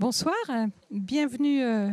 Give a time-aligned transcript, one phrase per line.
[0.00, 0.34] Bonsoir,
[0.90, 1.90] bienvenue à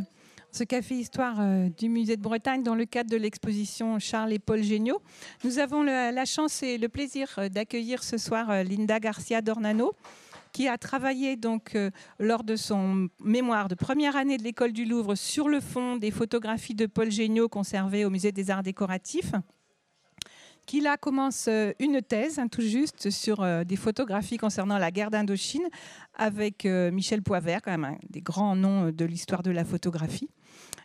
[0.52, 4.40] ce café histoire euh, du musée de Bretagne dans le cadre de l'exposition Charles et
[4.40, 5.04] Paul Géniaux.
[5.44, 9.94] Nous avons la chance et le plaisir euh, d'accueillir ce soir euh, Linda Garcia Dornano
[10.52, 11.78] qui a travaillé donc
[12.20, 16.12] lors de son mémoire de première année de l'école du Louvre sur le fond des
[16.12, 19.32] photographies de Paul Géniaux conservées au musée des arts décoratifs
[20.66, 24.92] qui là commence euh, une thèse, hein, tout juste, sur euh, des photographies concernant la
[24.92, 25.68] guerre d'Indochine,
[26.16, 30.30] avec euh, Michel Poivert, quand même un des grands noms de l'histoire de la photographie,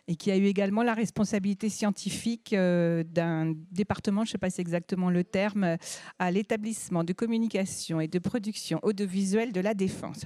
[0.07, 4.55] et qui a eu également la responsabilité scientifique d'un département, je ne sais pas si
[4.55, 5.77] c'est exactement le terme,
[6.17, 10.25] à l'établissement de communication et de production audiovisuelle de la Défense,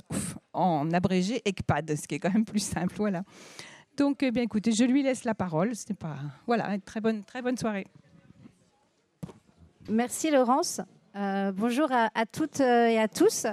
[0.53, 3.23] en abrégé ECPAD, ce qui est quand même plus simple, voilà.
[3.97, 5.73] Donc, eh bien, écoutez, je lui laisse la parole.
[5.99, 7.87] Pas, voilà, très bonne, très bonne soirée.
[9.89, 10.81] Merci Laurence.
[11.15, 13.45] Euh, bonjour à, toutes euh, et à tous.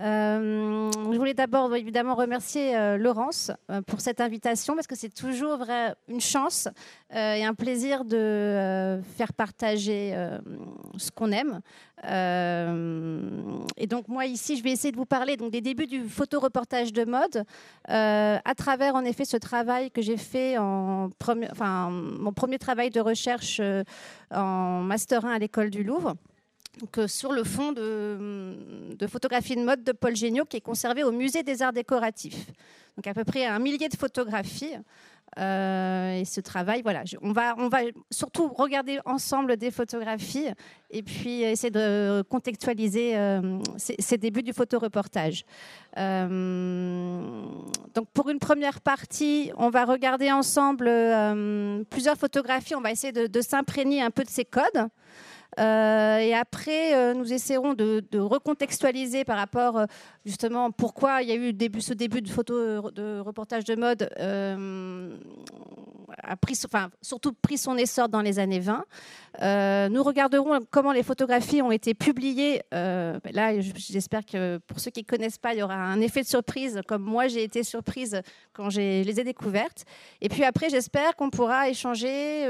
[0.00, 3.52] Euh, je voulais d'abord évidemment remercier Laurence
[3.86, 5.64] pour cette invitation parce que c'est toujours
[6.08, 6.68] une chance
[7.12, 10.14] et un plaisir de faire partager
[10.96, 11.60] ce qu'on aime.
[13.76, 17.04] et donc moi ici, je vais essayer de vous parler des débuts du photoreportage de
[17.04, 17.44] mode
[17.86, 21.10] à travers en effet ce travail que j'ai fait en
[21.90, 23.60] mon premier travail de recherche
[24.32, 26.14] en master 1 à l'école du Louvre.
[26.98, 31.04] Euh, sur le fond de, de, photographie de mode de Paul Géniaud qui est conservé
[31.04, 32.46] au musée des arts décoratifs.
[32.96, 34.74] Donc à peu près un millier de photographies.
[35.38, 40.46] Euh, et ce travail, voilà, on va, on va surtout regarder ensemble des photographies
[40.90, 45.44] et puis essayer de contextualiser euh, ces, débuts du photoreportage.
[45.96, 46.06] donc
[48.12, 50.84] pour une première partie, on va regarder ensemble
[51.90, 54.88] plusieurs photographies, on va essayer de s'imprégner un peu de ces codes.
[55.58, 59.86] Euh, et après, euh, nous essaierons de, recontextualiser par rapport euh,
[60.24, 64.08] justement pourquoi il y a eu ce début de photo de reportage de mode
[66.22, 69.88] a pris, enfin, surtout pris son essor dans les années 20.
[69.90, 72.62] nous regarderons comment les photographies ont été publiées.
[72.70, 76.26] là, j'espère que pour ceux qui ne connaissent pas, il y aura un effet de
[76.26, 78.20] surprise, comme moi j'ai été surprise
[78.52, 79.84] quand je les ai découvertes.
[80.20, 82.46] Et puis après, j'espère qu'on pourra échanger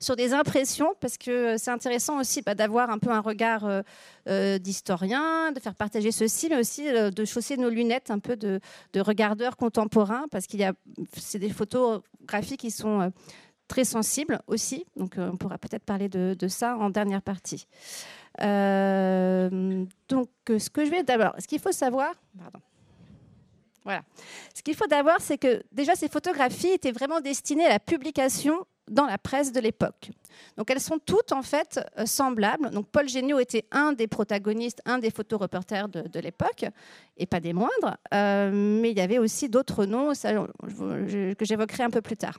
[0.00, 3.82] sur des impressions, parce que c'est intéressant aussi d'avoir un peu un regard euh,
[4.28, 8.36] euh, d'historien, de faire partager ceci, mais aussi euh, de chausser nos lunettes un peu
[8.36, 8.60] de,
[8.92, 10.72] de regardeurs contemporains, parce qu'il y a
[11.14, 13.12] c'est des photographies qui sont
[13.66, 14.84] très sensibles aussi.
[14.96, 17.66] Donc on pourra peut-être parler de, de, ça en dernière partie.
[18.38, 18.44] donc
[20.48, 22.60] ce que je vais d'abord, ce qu'il faut savoir, pardon.
[23.84, 24.02] Voilà.
[24.54, 28.66] Ce qu'il faut d'abord, c'est que déjà ces photographies étaient vraiment destinées à la publication
[28.90, 30.10] dans la presse de l'époque.
[30.56, 32.70] Donc elles sont toutes en fait euh, semblables.
[32.70, 36.64] Donc Paul Géniaud était un des protagonistes, un des photoreporters de, de l'époque,
[37.16, 37.96] et pas des moindres.
[38.14, 42.38] Euh, mais il y avait aussi d'autres noms que j'évoquerai un peu plus tard.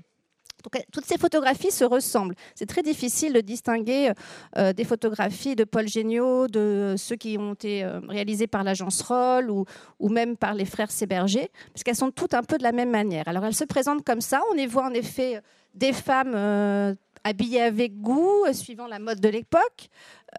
[0.91, 2.35] Toutes ces photographies se ressemblent.
[2.55, 4.11] C'est très difficile de distinguer
[4.57, 9.49] euh, des photographies de Paul Géniaud, de ceux qui ont été réalisés par l'agence Roll
[9.49, 12.89] ou, même par les frères Séberger, parce qu'elles sont toutes un peu de la même
[12.89, 13.27] manière.
[13.27, 14.41] Alors elles se présentent comme ça.
[14.51, 15.41] On y voit en effet
[15.73, 16.93] des femmes euh,
[17.23, 19.89] habillées avec goût, euh, suivant la mode de l'époque.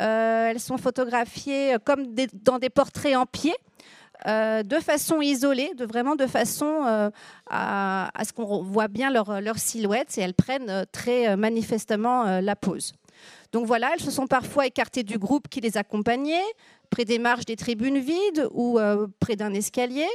[0.00, 3.54] Euh, elles sont photographiées comme dans des portraits en pied.
[4.26, 7.10] De façon isolée, de vraiment de façon
[7.50, 12.92] à, ce qu'on voit bien leur, leur, silhouette et elles prennent très manifestement la pose.
[13.53, 16.44] Donc voilà, elles se sont parfois écartées du groupe qui les accompagnait,
[16.91, 18.78] près des marges des tribunes vides ou
[19.20, 20.08] près d'un escalier.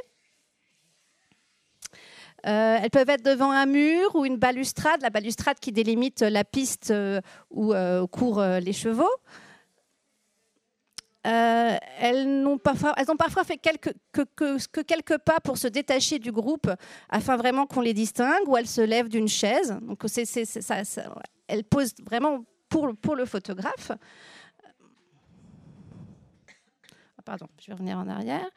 [2.45, 6.43] Euh, elles peuvent être devant un mur ou une balustrade, la balustrade qui délimite la
[6.43, 9.09] piste euh, où euh, courent les chevaux.
[11.25, 16.69] Elles, ont parfois, ont parfois, fait quelques, que, quelques pas pour se détacher du groupe
[17.09, 19.77] afin vraiment qu'on les distingue, ou elles se lèvent d'une chaise.
[19.81, 20.81] Donc ça,
[21.47, 23.91] elles posent vraiment pour le photographe
[27.25, 28.47] pardon, je vais revenir en arrière.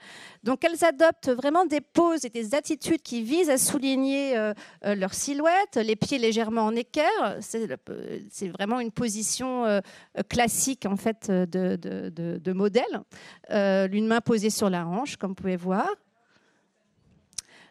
[0.44, 4.52] Donc elles adoptent vraiment des poses et des attitudes qui visent à souligner euh,
[4.84, 7.36] euh, leur silhouette, les pieds légèrement en équerre.
[7.40, 9.80] C'est vraiment une position euh,
[10.28, 13.02] classique en fait de, modèle.
[13.90, 15.88] L'une main posée sur la hanche, comme vous pouvez voir.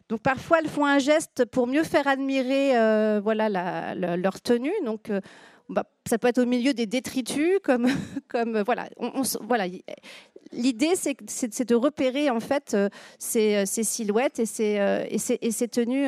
[0.09, 2.71] Donc parfois elles font un geste pour mieux faire admirer
[3.19, 4.73] voilà leur tenue.
[4.85, 5.11] Donc
[5.69, 7.87] bah, ça peut être au milieu des détritus, comme,
[8.65, 8.87] voilà.
[10.53, 16.07] L'idée, c'est de repérer en fait euh, ces, euh, ces silhouettes et ces, euh, tenues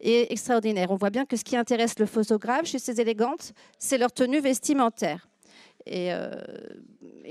[0.00, 0.90] extraordinaires.
[0.90, 4.40] On voit bien que ce qui intéresse le photographe chez ces élégantes, c'est leur tenue
[4.40, 5.28] vestimentaire.
[5.86, 6.10] Et,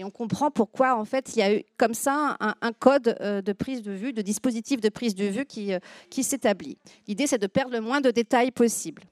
[0.01, 3.81] on comprend pourquoi, en fait, il y a eu comme ça un, code de prise
[3.81, 6.77] de vue, de dispositif de prise de vue qui s'établit.
[7.07, 9.03] L'idée, c'est de perdre le moins de détails possible.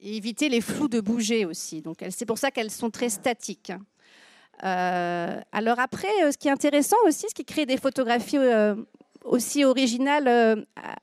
[0.00, 1.82] Et éviter les flous de bouger aussi.
[1.82, 3.72] Donc, c'est pour ça qu'elles sont très statiques.
[4.62, 5.42] Hein.
[5.52, 8.38] alors après, ce qui est intéressant aussi, ce qui crée des photographies
[9.28, 10.56] aussi original euh,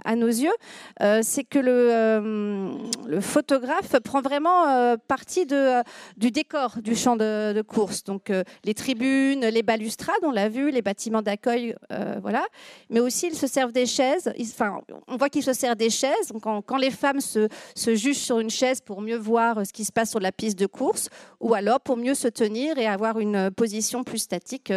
[0.03, 0.53] à nos yeux,
[1.01, 2.69] euh, c'est que le, euh,
[3.07, 8.03] le, photographe prend vraiment partie du décor du champ de, course.
[8.03, 8.31] Donc
[8.63, 11.75] les tribunes, les balustrades, on l'a vu, les bâtiments d'accueil,
[12.21, 12.45] voilà.
[12.89, 14.31] Mais aussi ils se servent des chaises.
[14.39, 16.31] Enfin, on voit qu'ils se servent des chaises.
[16.31, 19.85] Donc, quand, les femmes se, se, jugent sur une chaise pour mieux voir ce qui
[19.85, 23.19] se passe sur la piste de course, ou alors pour mieux se tenir et avoir
[23.19, 24.71] une position plus statique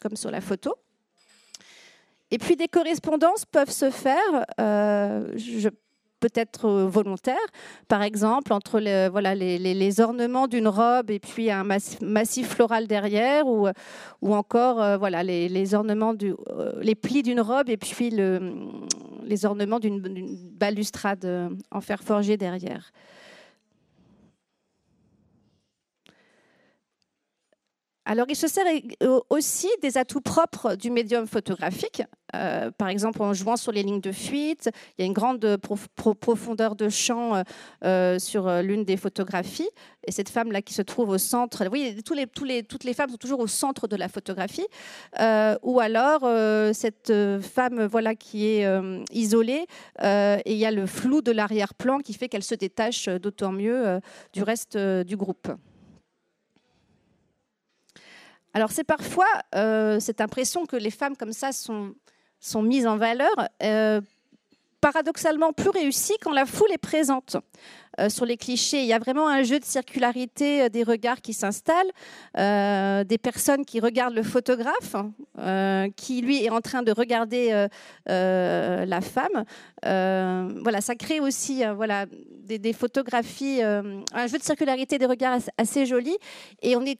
[0.00, 0.74] comme sur la photo.
[2.30, 5.34] Et puis des correspondances peuvent se faire, euh,
[6.20, 7.36] peut-être volontaires,
[7.88, 13.68] par exemple entre les, ornements d'une robe et puis un massif, floral derrière, ou,
[14.22, 18.52] encore euh, les, ornements euh, les plis d'une robe et puis le,
[19.24, 20.00] les ornements d'une
[20.52, 22.92] balustrade en fer forgé derrière.
[28.06, 28.64] Alors, il se sert
[29.28, 32.02] aussi des atouts propres du médium photographique.
[32.34, 35.58] Euh, par exemple, en jouant sur les lignes de fuite, il y a une grande
[35.96, 37.42] profondeur de champ euh,
[37.84, 39.68] euh, sur l'une des photographies.
[40.06, 43.46] Et cette femme-là qui se trouve au centre, oui, toutes les femmes sont toujours au
[43.46, 44.66] centre de la photographie.
[45.62, 46.22] ou alors,
[46.74, 47.12] cette
[47.42, 48.66] femme voilà, qui est
[49.12, 49.66] isolée,
[50.02, 54.00] et il y a le flou de l'arrière-plan qui fait qu'elle se détache d'autant mieux
[54.32, 55.48] du reste du groupe.
[58.52, 61.94] Alors c'est parfois euh, cette impression que les femmes comme ça sont,
[62.40, 63.30] sont mises en valeur,
[63.62, 64.00] euh,
[64.80, 67.36] paradoxalement plus réussie quand la foule est présente.
[68.00, 71.32] Euh, sur les clichés, il y a vraiment un jeu de circularité des regards qui
[71.32, 71.90] s'installent,
[72.34, 74.96] des personnes qui regardent le photographe,
[75.96, 77.66] qui lui est en train de regarder
[78.06, 79.44] la femme.
[79.82, 85.84] voilà, ça crée aussi voilà, des, des photographies, un jeu de circularité des regards assez
[85.84, 86.16] joli.
[86.62, 86.98] Et on est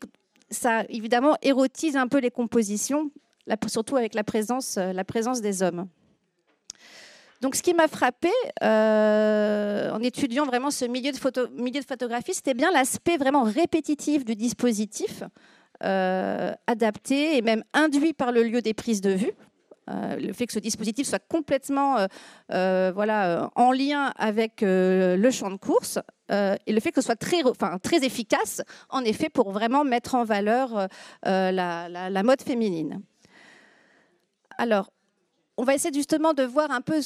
[0.50, 3.10] ça évidemment érotise un peu les compositions,
[3.66, 5.88] surtout avec la présence, euh, la présence des hommes.
[7.40, 8.28] Donc, ce qui m'a frappé
[8.62, 14.26] euh, en étudiant vraiment ce milieu de, milieu de photographie, c'était bien l'aspect vraiment répétitif
[14.26, 15.22] du dispositif,
[15.82, 19.32] euh, adapté et même induit par le lieu des prises de vue.
[20.18, 22.06] Le fait que ce dispositif soit complètement
[22.48, 25.98] voilà, en lien avec le champ de course,
[26.30, 29.84] euh, et le fait que ce soit très, enfin, très efficace, en effet, pour vraiment
[29.84, 30.86] mettre en valeur euh,
[31.26, 33.02] euh, la, mode féminine.
[34.58, 34.92] Alors,
[35.60, 37.02] on va essayer justement de voir un peu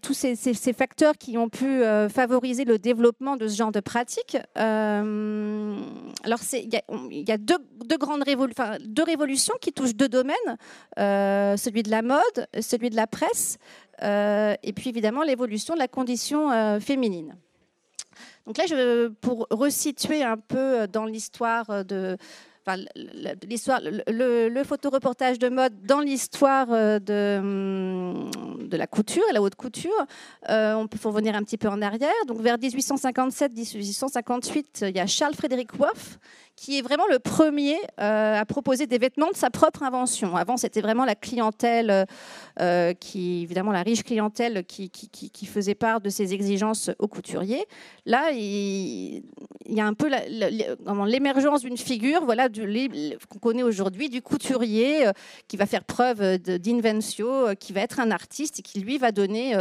[0.00, 4.38] tous ces, facteurs qui ont pu favoriser le développement de ce genre de pratique.
[4.56, 7.58] alors, il y, a deux,
[7.98, 10.56] grandes révolutions qui touchent deux domaines,
[10.96, 13.58] celui de la mode, celui de la presse,
[14.00, 17.36] et puis évidemment l'évolution de la condition féminine.
[18.46, 18.64] Donc là,
[19.20, 22.16] pour resituer un peu dans l'histoire de,
[23.46, 29.90] l'histoire, le, le, photoreportage de mode dans l'histoire euh, de, la couture, la haute couture.
[30.48, 32.12] Euh, on peut revenir un petit peu en arrière.
[32.26, 36.18] Donc vers 1857-1858, il y a Charles Frédéric Worth
[36.56, 40.34] qui est vraiment le premier euh, à proposer des vêtements de sa propre invention.
[40.34, 42.04] Avant, c'était vraiment la clientèle,
[42.98, 47.64] qui, évidemment la riche clientèle qui, qui, faisait part de ses exigences aux couturiers.
[48.06, 49.22] Là, il,
[49.68, 50.10] y a un peu
[51.06, 52.48] l'émergence d'une figure, voilà,
[53.28, 55.12] qu'on connaît aujourd'hui, du couturier euh,
[55.46, 59.12] qui va faire preuve d'inventio, euh, qui va être un artiste et qui lui va
[59.12, 59.54] donner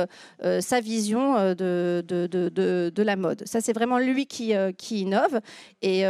[0.44, 3.44] euh, sa vision de, la mode.
[3.46, 4.54] Ça, c'est vraiment lui qui,
[4.92, 5.40] innove.
[5.82, 6.02] Et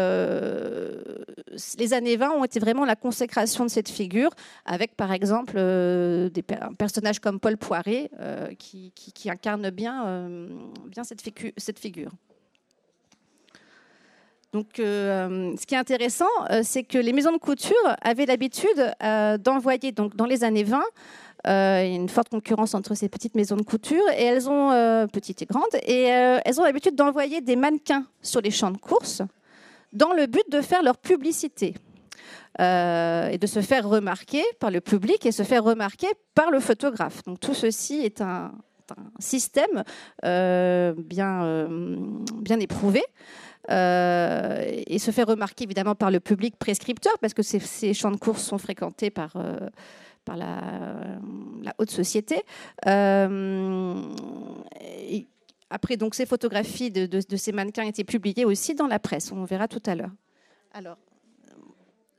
[1.78, 4.32] les années 20 ont été vraiment la consécration de cette figure,
[4.66, 6.44] avec par exemple des
[6.78, 8.10] personnages comme Paul Poiret
[8.58, 8.92] qui,
[9.30, 10.30] incarne bien,
[11.58, 12.12] cette figure.
[14.58, 18.92] Donc, euh, ce qui est intéressant, euh, c'est que les maisons de couture avaient l'habitude
[19.04, 20.82] euh, d'envoyer, donc dans les années 20,
[21.46, 25.08] il y a une forte concurrence entre ces petites maisons de couture et elles ont
[25.14, 29.22] petites et grandes et elles ont l'habitude d'envoyer des mannequins sur les champs de course
[29.94, 31.76] dans le but de faire leur publicité
[32.60, 37.24] et de se faire remarquer par le public et se faire remarquer par le photographe.
[37.24, 38.52] Donc tout ceci est un,
[38.92, 39.84] un système
[40.98, 41.70] bien,
[42.42, 43.04] bien éprouvé.
[43.70, 48.18] Euh, et se fait remarquer évidemment par le public prescripteur, parce que ces, champs de
[48.18, 49.58] course sont fréquentés par, euh,
[50.24, 52.44] par la, haute société.
[52.86, 54.02] Euh,
[55.70, 59.32] après, donc, ces photographies de, ces mannequins étaient publiées aussi dans la presse.
[59.32, 60.12] On verra tout à l'heure.
[60.74, 60.98] Alors,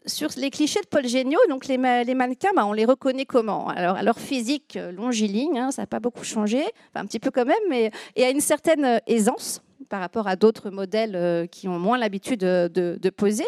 [0.04, 3.68] sur les clichés de Paul Géniaud, donc les, mannequins, bah, on les reconnaît comment?
[3.68, 6.62] Alors, à leur physique longiligne, hein, ça n'a pas beaucoup changé,
[6.94, 10.70] un petit peu quand même, mais et à une certaine aisance par rapport à d'autres
[10.70, 13.46] modèles euh, qui ont moins l'habitude de, poser.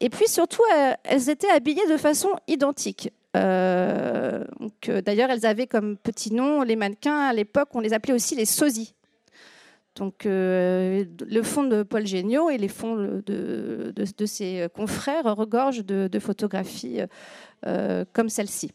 [0.00, 0.62] Et puis surtout,
[1.04, 3.10] elles étaient habillées de façon identique.
[3.34, 8.44] D'ailleurs, elles avaient comme petit nom les mannequins à l'époque, on les appelait aussi les
[8.44, 8.94] sosies.
[9.96, 13.92] Donc, euh, le fond de Paul Géniaud et les fonds de,
[14.24, 17.00] ses confrères regorgent de, photographies
[17.66, 18.72] euh, comme celle-ci.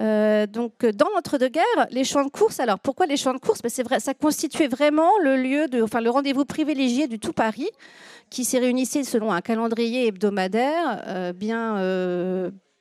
[0.00, 2.60] Euh, donc, dans l'entre-deux-guerres, les champs de course.
[2.60, 3.60] Alors, pourquoi les champs de course?
[3.62, 7.68] Ben, C'est vrai, ça constituait vraiment le lieu enfin, le rendez-vous privilégié du tout Paris,
[8.30, 11.76] qui s'est réunissait selon un calendrier hebdomadaire bien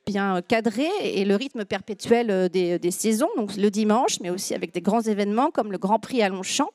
[0.05, 4.74] bien cadré et le rythme perpétuel euh, des, saisons, donc le dimanche, mais aussi avec
[4.74, 6.70] des grands événements comme le Grand Prix à Longchamp.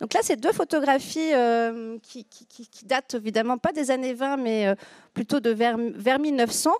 [0.00, 2.26] Donc là, c'est deux photographies euh, qui,
[2.84, 4.74] datent évidemment pas des années 20, mais euh,
[5.14, 6.70] plutôt de vers, vers 1900,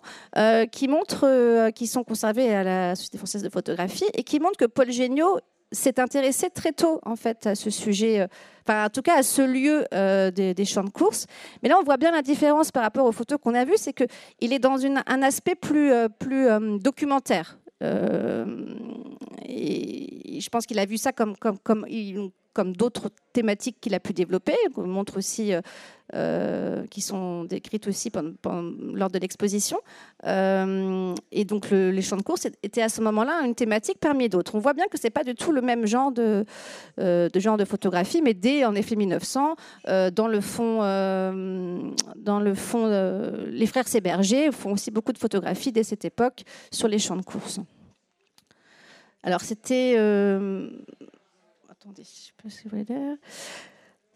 [0.71, 4.67] qui montrent, qui sont conservées à la Société française de photographie et qui montrent que
[4.67, 5.41] Paul Géniaud
[5.73, 8.27] s'est intéressé très tôt en fait à ce sujet, euh,
[8.67, 11.27] enfin en tout cas à ce lieu euh, des, champs de course.
[11.63, 13.93] Mais là, on voit bien la différence par rapport aux photos qu'on a vues, c'est
[13.93, 14.05] que
[14.41, 16.49] il est dans un aspect plus, euh, plus
[16.81, 17.59] documentaire.
[17.83, 17.87] et
[20.41, 21.87] je pense qu'il a vu ça comme, comme, comme,
[22.61, 25.63] comme d'autres thématiques qu'il a pu développer, montre aussi, euh,
[26.13, 28.13] euh, qui sont décrites aussi
[28.93, 29.79] lors de l'exposition.
[30.27, 34.57] Euh, et donc les champs de course étaient à ce moment-là une thématique parmi d'autres.
[34.57, 36.45] On voit bien que c'est pas du tout le même genre de,
[36.99, 39.57] de genre de photographie, mais dès en effet 1900,
[40.13, 42.89] dans le fond, dans le fond,
[43.49, 47.25] les frères Séberger font aussi beaucoup de photographies dès cette époque sur les champs de
[47.25, 47.59] course.
[49.23, 49.97] Alors c'était
[51.81, 52.69] attendez, je pas si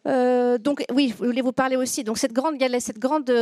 [0.06, 2.04] euh, donc oui, je voulais vous parler aussi.
[2.04, 3.32] Donc cette grande, cette grande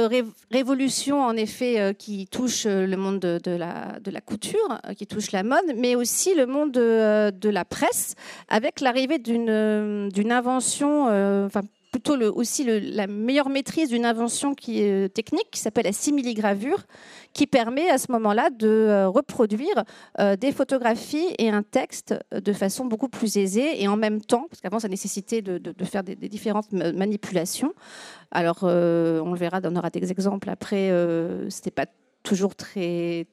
[0.53, 5.09] révolution en effet euh, qui touche euh, le monde de, la, de la, couture, qui
[5.09, 8.15] touche la mode, mais aussi le monde de, la presse,
[8.49, 11.49] avec l'arrivée d'une invention,
[11.93, 16.83] plutôt aussi la meilleure maîtrise d'une invention qui est technique qui s'appelle la simili-gravure,
[17.35, 19.85] qui permet à ce moment-là de euh, reproduire
[20.19, 24.47] euh, des photographies et un texte de façon beaucoup plus aisée et en même temps,
[24.49, 27.75] parce qu'avant ça nécessitait de, faire des, différentes manipulations.
[28.31, 30.91] Alors euh, on le verra, on aura des exemples après,
[31.51, 31.87] c'était pas
[32.23, 33.27] toujours très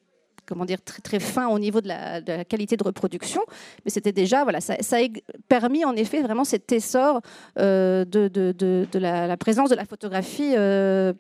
[0.50, 3.42] comment dire, très, très fin au niveau de la, qualité de reproduction,
[3.86, 5.08] mais c'était déjà, voilà, ça, a
[5.48, 7.22] permis en effet vraiment cet essor
[7.60, 11.14] euh, de, de, la, présence de la photographie euh,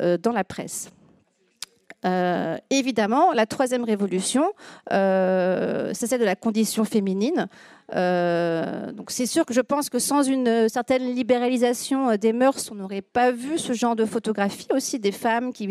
[0.00, 0.90] euh, dans la presse.
[2.70, 4.44] évidemment, la troisième révolution,
[4.90, 7.46] c'est celle de la condition féminine.
[7.92, 13.02] donc c'est sûr que je pense que sans une certaine libéralisation des mœurs, on n'aurait
[13.02, 15.68] pas vu ce genre de photographie aussi des femmes qui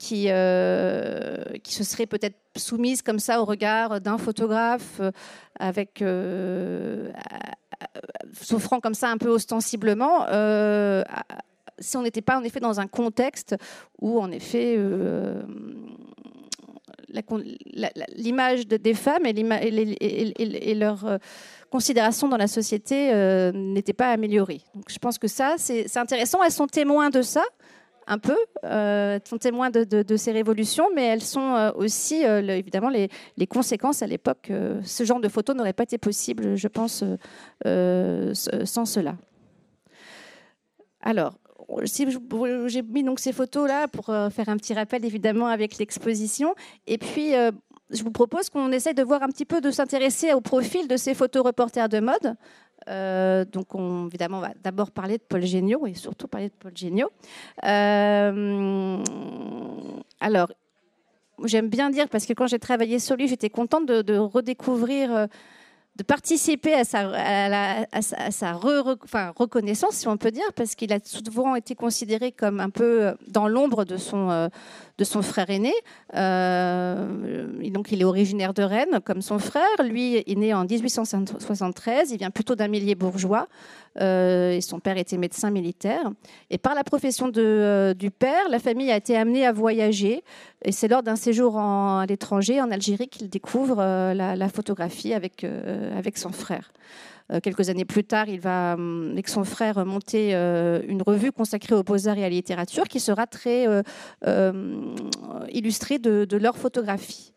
[0.00, 5.12] qui, euh, qui se serait peut-être soumise comme ça au regard d'un photographe euh,
[5.58, 7.10] avec euh,
[8.32, 10.26] s'offrant comme ça un peu ostensiblement
[11.78, 13.56] si on n'était pas en effet dans un contexte
[14.00, 14.78] où en effet
[18.16, 21.18] l'image des femmes et, leur
[21.70, 23.12] considération dans la société
[23.54, 24.60] n'était pas améliorée.
[24.74, 26.42] Donc je pense que ça, c'est intéressant.
[26.42, 27.44] Elles sont témoins de ça
[28.10, 32.90] un peu, euh, sont témoins de, ces révolutions, mais elles sont euh, aussi, euh, évidemment,
[32.90, 33.08] les,
[33.46, 34.52] conséquences à l'époque.
[34.82, 37.04] ce genre de photos n'aurait pas été possible, je pense,
[37.64, 39.14] sans cela.
[41.00, 41.38] Alors,
[41.84, 46.54] j'ai mis donc ces photos là pour faire un petit rappel évidemment avec l'exposition,
[46.86, 47.32] et puis
[47.90, 50.96] je vous propose qu'on essaye de voir un petit peu de s'intéresser au profil de
[50.96, 52.36] ces photos reporters de mode.
[52.88, 56.54] Euh, donc, on, évidemment, on va d'abord parler de Paul Géniaud et surtout parler de
[56.58, 57.10] Paul Géniaud.
[57.64, 59.02] Euh,
[60.20, 60.50] alors,
[61.44, 65.26] j'aime bien dire, parce que quand j'ai travaillé sur lui, j'étais contente de, redécouvrir, euh,
[65.96, 72.32] de participer à sa, reconnaissance, si on peut dire, parce qu'il a souvent été considéré
[72.32, 74.48] comme un peu dans l'ombre de son
[75.00, 75.72] de son frère aîné.
[76.14, 79.82] Euh, donc, il est originaire de Rennes, comme son frère.
[79.82, 82.10] Lui est né en 1873.
[82.10, 83.48] Il vient plutôt d'un milieu bourgeois.
[83.98, 86.02] Euh, et son père était médecin militaire.
[86.50, 90.22] Et par la profession euh, du père, la famille a été amenée à voyager.
[90.62, 95.46] Et c'est lors d'un séjour à l'étranger, en Algérie, qu'il découvre la, la, photographie avec,
[95.96, 96.70] avec son frère.
[97.32, 101.32] Euh, quelques années plus tard, il va, hum, avec son frère, monter euh, une revue
[101.32, 103.66] consacrée aux beaux-arts et à la littérature qui sera très
[104.26, 104.94] euh,
[105.52, 107.32] illustrée de, de leur photographie.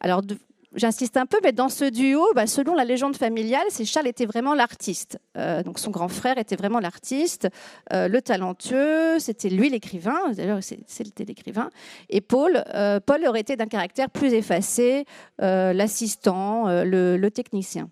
[0.00, 0.22] Alors,
[0.74, 4.26] j'insiste un peu, mais dans ce duo, bah, selon la légende familiale, c'est Charles était
[4.26, 5.18] vraiment l'artiste.
[5.64, 7.48] Donc son grand frère était vraiment l'artiste,
[7.90, 11.70] le talentueux, c'était lui l'écrivain, d'ailleurs c'était l'écrivain.
[12.08, 12.64] Et Paul,
[13.06, 15.04] Paul aurait été d'un caractère plus effacé,
[15.38, 17.88] l'assistant, le, technicien.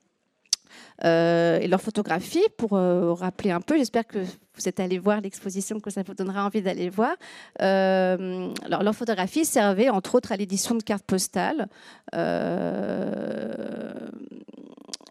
[1.02, 4.18] Et leur photographie, pour rappeler un peu, j'espère que
[4.60, 7.14] vous êtes allé voir l'exposition, que ça vous donnera envie d'aller voir.
[7.62, 11.68] Euh, alors, leur photographie servait entre autres à l'édition de cartes postales.
[12.14, 13.94] Euh,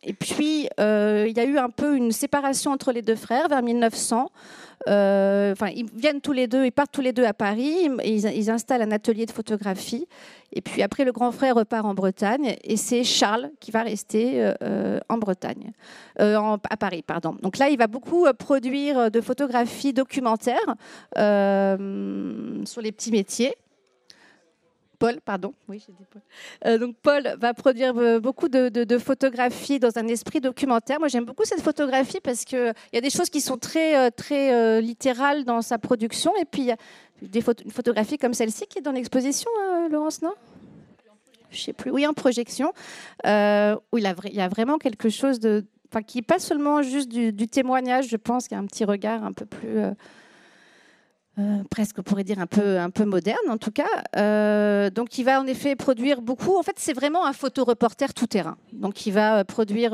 [0.03, 3.47] et puis, euh, il y a eu un peu une séparation entre les deux frères
[3.49, 4.29] vers 1900.
[4.87, 8.49] Euh, enfin, ils viennent tous les deux, ils partent tous les deux à Paris, ils,
[8.49, 10.07] installent un atelier de photographie.
[10.53, 14.53] Et puis après, le grand frère repart en Bretagne et c'est Charles qui va rester
[14.63, 15.73] euh, en Bretagne,
[16.17, 17.35] à Paris, pardon.
[17.41, 20.75] Donc là, il va beaucoup produire de photographies documentaires
[21.15, 23.53] sur les petits métiers.
[24.99, 25.53] Paul, pardon.
[25.65, 25.77] Paul.
[26.65, 30.99] Euh, donc Paul va produire euh, beaucoup de, photographies dans un esprit documentaire.
[30.99, 34.09] Moi, j'aime beaucoup cette photographie parce qu'il y a des choses qui sont très, euh,
[34.11, 36.33] très littérales dans sa production.
[36.35, 36.77] Et puis, il y a
[37.21, 39.49] des une photographie comme celle-ci qui est dans l'exposition,
[39.89, 40.33] Laurence, non?
[41.49, 41.91] Je sais plus.
[41.91, 42.67] Oui, en projection,
[43.25, 45.39] où il, il y a vraiment quelque chose
[46.05, 48.85] qui n'est pas seulement juste du, du, témoignage, je pense qu'il y a un petit
[48.85, 49.79] regard un peu plus
[51.39, 53.87] euh, presque on pourrait dire un peu, un peu moderne en tout cas.
[54.17, 56.57] Euh, donc il va en effet produire beaucoup.
[56.57, 58.57] En fait, c'est vraiment un photoreporter tout terrain.
[58.73, 59.91] Donc il va euh, produire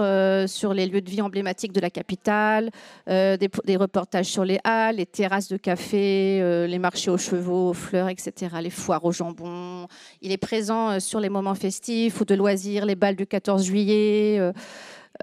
[0.49, 2.71] sur les lieux de vie emblématiques de la capitale,
[3.07, 8.09] des, reportages sur les halles, les terrasses de café, les marchés aux chevaux, aux fleurs,
[8.09, 9.87] etc., les foires au jambon.
[10.21, 14.39] Il est présent sur les moments festifs ou de loisirs, les balles du 14 juillet.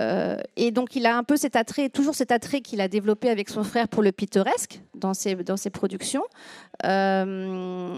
[0.00, 3.28] Euh, et donc, il a un peu cet attrait, toujours cet attrait qu'il a développé
[3.28, 5.36] avec son frère pour le pittoresque dans ses,
[5.70, 6.22] productions.
[6.84, 7.94] Euh,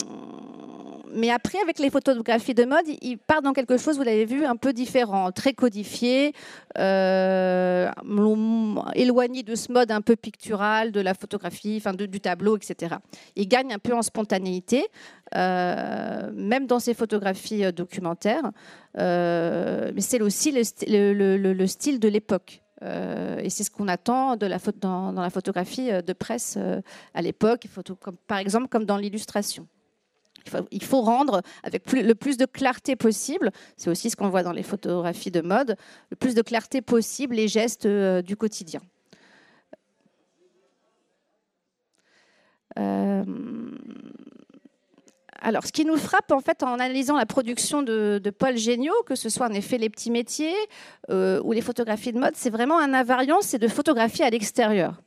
[1.15, 4.45] mais après, avec les photographies de mode, il part dans quelque chose, vous l'avez vu,
[4.45, 6.33] un peu différent, très codifié,
[6.79, 7.91] euh,
[8.95, 12.97] éloigné de ce mode un peu pictural, de la photographie, enfin du tableau, etc.
[13.37, 14.85] Il gagne un peu en spontanéité,
[15.35, 18.53] même dans ses photographies documentaires.
[18.99, 22.63] Euh, mais c'est aussi le, style de l'époque.
[22.83, 26.59] Euh, et c'est ce qu'on attend de la dans, la photographie euh, de presse
[27.15, 27.67] à l'époque,
[28.27, 29.67] par exemple comme dans l'illustration.
[30.71, 34.53] Il faut, rendre avec le plus de clarté possible, c'est aussi ce qu'on voit dans
[34.53, 35.75] les photographies de mode,
[36.11, 38.83] le plus de clarté possible les gestes du quotidien.
[45.47, 49.15] Alors, ce qui nous frappe en fait en analysant la production de, Paul Géniaud, que
[49.15, 50.55] ce soit en effet les petits métiers
[51.11, 55.03] euh, ou les photographies de mode, c'est vraiment un invariant, c'est de photographie à l'extérieur.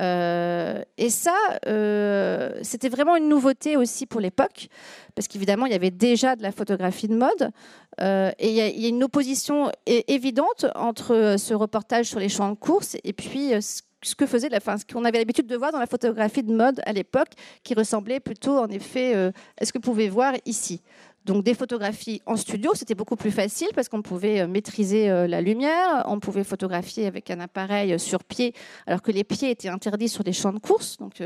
[0.00, 1.36] Euh, et ça,
[1.68, 4.66] euh, c'était vraiment une nouveauté aussi pour l'époque,
[5.14, 7.52] parce qu'évidemment, il y avait déjà de la photographie de mode,
[8.00, 12.56] et il y, y, a une opposition évidente entre ce reportage sur les champs de
[12.56, 15.78] course et puis ce ce que faisait, enfin, ce qu'on avait l'habitude de voir dans
[15.78, 17.30] la photographie de mode à l'époque,
[17.62, 20.82] qui ressemblait plutôt, en effet, euh, à ce que vous pouvez voir ici.
[21.24, 25.28] Donc des photographies en studio, c'était beaucoup plus facile parce qu'on pouvait euh, maîtriser euh,
[25.28, 28.54] la lumière, on pouvait photographier avec un appareil sur pied,
[28.88, 30.96] alors que les pieds étaient interdits sur des champs de course.
[30.96, 31.22] Donc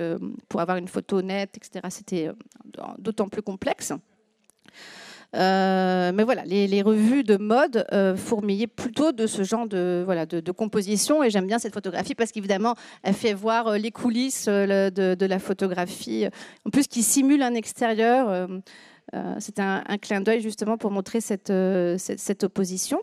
[0.49, 2.31] pour avoir une photo nette, etc., c'était
[2.99, 3.95] d'autant plus complexe.
[5.35, 10.27] Euh, mais voilà, les, revues de mode euh, fourmillaient plutôt de ce genre de, voilà,
[10.27, 11.23] de, composition.
[11.23, 15.39] Et j'aime bien cette photographie parce qu'évidemment, elle fait voir euh, les coulisses de, la
[15.39, 16.27] photographie,
[16.65, 18.49] en plus qui simule un extérieur.
[19.39, 21.53] C'est un, clin d'œil justement pour montrer cette,
[21.99, 23.01] cette, cette opposition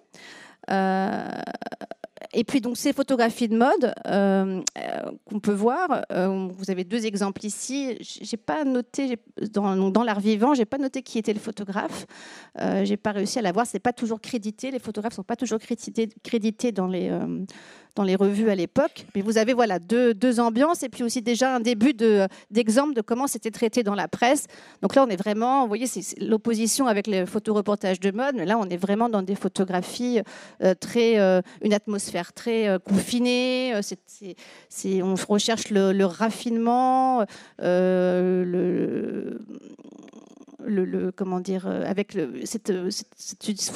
[2.32, 6.84] et puis donc ces photographies de mode euh, euh, qu'on peut voir, euh, vous avez
[6.84, 7.98] deux exemples ici.
[8.00, 9.18] J'ai pas noté
[9.52, 12.06] dans, l'art vivant, j'ai pas noté qui était le photographe.
[12.84, 13.66] j'ai pas réussi à l'avoir.
[13.66, 14.72] C'est pas toujours crédité.
[14.72, 17.12] Les photographes sont pas toujours crédités dans les
[17.96, 19.06] dans les revues à l'époque.
[19.16, 21.94] Mais vous avez voilà deux, deux, ambiances et puis aussi déjà un début
[22.52, 24.48] d'exemple de, comment c'était traité dans la presse.
[24.82, 28.46] Donc là, on est vraiment, vous voyez, c'est l'opposition avec les photoreportages de mode, mais
[28.46, 30.22] là, on est vraiment dans des photographies
[30.64, 33.74] euh, très, euh, une atmosphère très euh, confinée.
[35.02, 37.26] on recherche le, le raffinement,
[37.60, 39.40] le
[40.66, 42.72] le, comment dire euh, avec cette,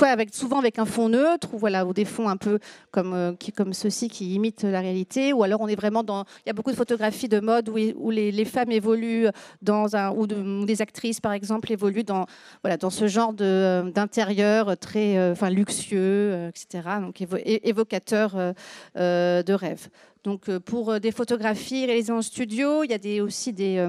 [0.02, 2.60] avec souvent avec un fond neutre ou voilà ou des fonds un peu
[2.92, 6.24] comme euh, qui, comme ceux-ci qui imitent la réalité ou alors on est vraiment dans
[6.46, 9.28] il y a beaucoup de photographies de mode où, où les, femmes évoluent
[9.62, 12.26] dans un ou, des actrices par exemple évoluent dans
[12.64, 18.54] voilà dans ce genre de d'intérieur très euh, enfin luxueux etc donc évocateur
[18.96, 19.90] de rêve
[20.24, 23.86] donc pour des photographies réalisées en studio il y a aussi des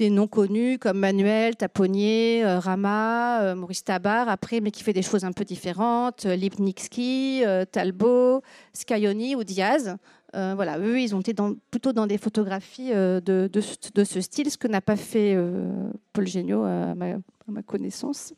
[0.00, 5.24] des noms connus comme Manuel, Taponnier, Rama, Maurice Tabar, après, mais qui fait des choses
[5.24, 9.96] un peu différentes, Lipnitsky, Talbot, Scioni ou Diaz.
[10.32, 11.34] voilà, eux, ils ont été
[11.70, 15.36] plutôt dans des photographies de, ce style, ce que n'a pas fait
[16.14, 18.32] Paul Géniaud, à ma connaissance.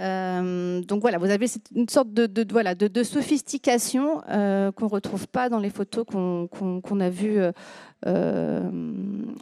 [0.00, 5.28] Euh, donc voilà, vous avez une sorte de, voilà, de, sophistication euh, qu'on ne retrouve
[5.28, 7.38] pas dans les photos qu'on a vues
[8.06, 8.70] euh,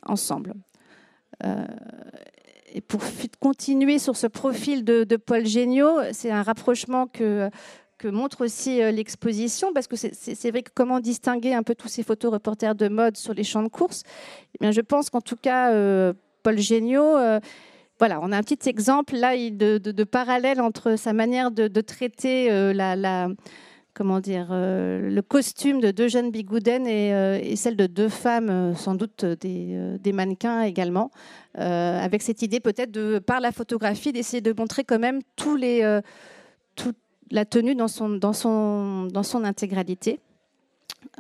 [0.07, 0.55] ensemble.
[2.75, 3.01] et pour
[3.41, 7.51] continuer sur ce profil de, Paul Géniaud, c'est un rapprochement que,
[8.05, 12.33] montre aussi l'exposition, parce que c'est vrai que comment distinguer un peu tous ces photos
[12.33, 14.03] reporters de mode sur les champs de course?
[14.55, 15.73] Eh bien, Je pense qu'en tout cas,
[16.43, 17.17] Paul Géniaud
[18.03, 22.73] voilà, on a un petit exemple là de, parallèle entre sa manière de, traiter euh,
[22.73, 23.29] la,
[23.95, 28.75] comment dire, euh, le costume de deux jeunes bigouden et, euh, celle de deux femmes,
[28.75, 31.13] sans doute des, mannequins également,
[31.55, 36.01] avec cette idée peut-être de, par la photographie, d'essayer de montrer quand même tous les,
[36.75, 36.99] toute
[37.31, 40.19] la tenue dans son, dans son, dans son intégralité.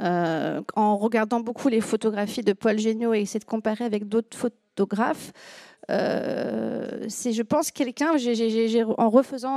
[0.00, 5.32] en regardant beaucoup les photographies de Paul Géniaud et essayer de comparer avec d'autres photographes,
[5.90, 9.54] euh, c'est, je pense, quelqu'un, en repensant,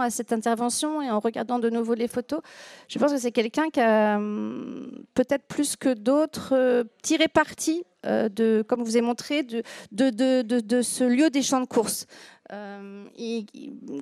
[0.00, 2.40] à, cette intervention et en regardant de nouveau les photos,
[2.88, 7.84] je pense que c'est quelqu'un qui a hum, peut-être plus que d'autres euh, tiré parti
[8.06, 12.06] euh, de, comme vous ai montré, de, de, ce lieu des champs de course.
[12.52, 13.04] Euh,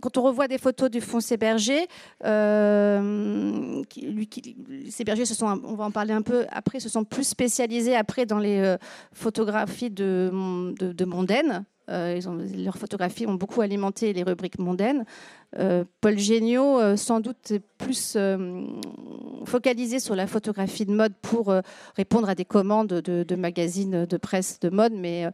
[0.01, 1.87] quand on revoit des photos du Foncé Berger,
[2.25, 3.83] euh,
[5.43, 8.77] on va en parler un peu après, se sont plus spécialisés après dans les euh,
[9.13, 10.33] photographies de,
[10.79, 11.65] de, mondaines.
[11.89, 15.05] ont, leurs photographies ont beaucoup alimenté les rubriques mondaines.
[16.01, 18.17] Paul Géniaud, sans doute, plus
[19.45, 21.55] focalisé sur la photographie de mode pour
[21.97, 25.31] répondre à des commandes de, de, magazines de presse de mode, mais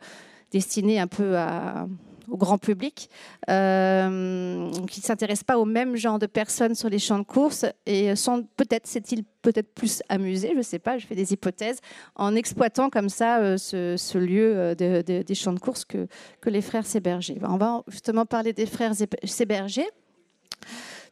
[0.51, 1.87] destinées un peu à,
[2.31, 3.11] au grand public,
[3.49, 7.65] euh, qui ne s'intéresse pas au même genre de personnes sur les champs de course
[7.87, 8.13] et
[8.57, 11.79] peut-être s'est-il peut-être plus amusé, je ne sais pas, je fais des hypothèses,
[12.17, 16.07] en exploitant comme ça euh, ce, lieu euh, des champs de course que,
[16.41, 17.39] que les frères Séberger.
[17.43, 18.93] On va justement parler des frères
[19.25, 19.87] Séberger.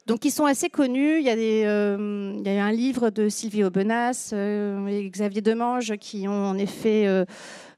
[0.07, 1.19] Donc, ils sont assez connus.
[1.19, 6.29] Il y a, des, il a un livre de Sylvie Aubenas et Xavier Demange qui
[6.29, 7.27] ont en effet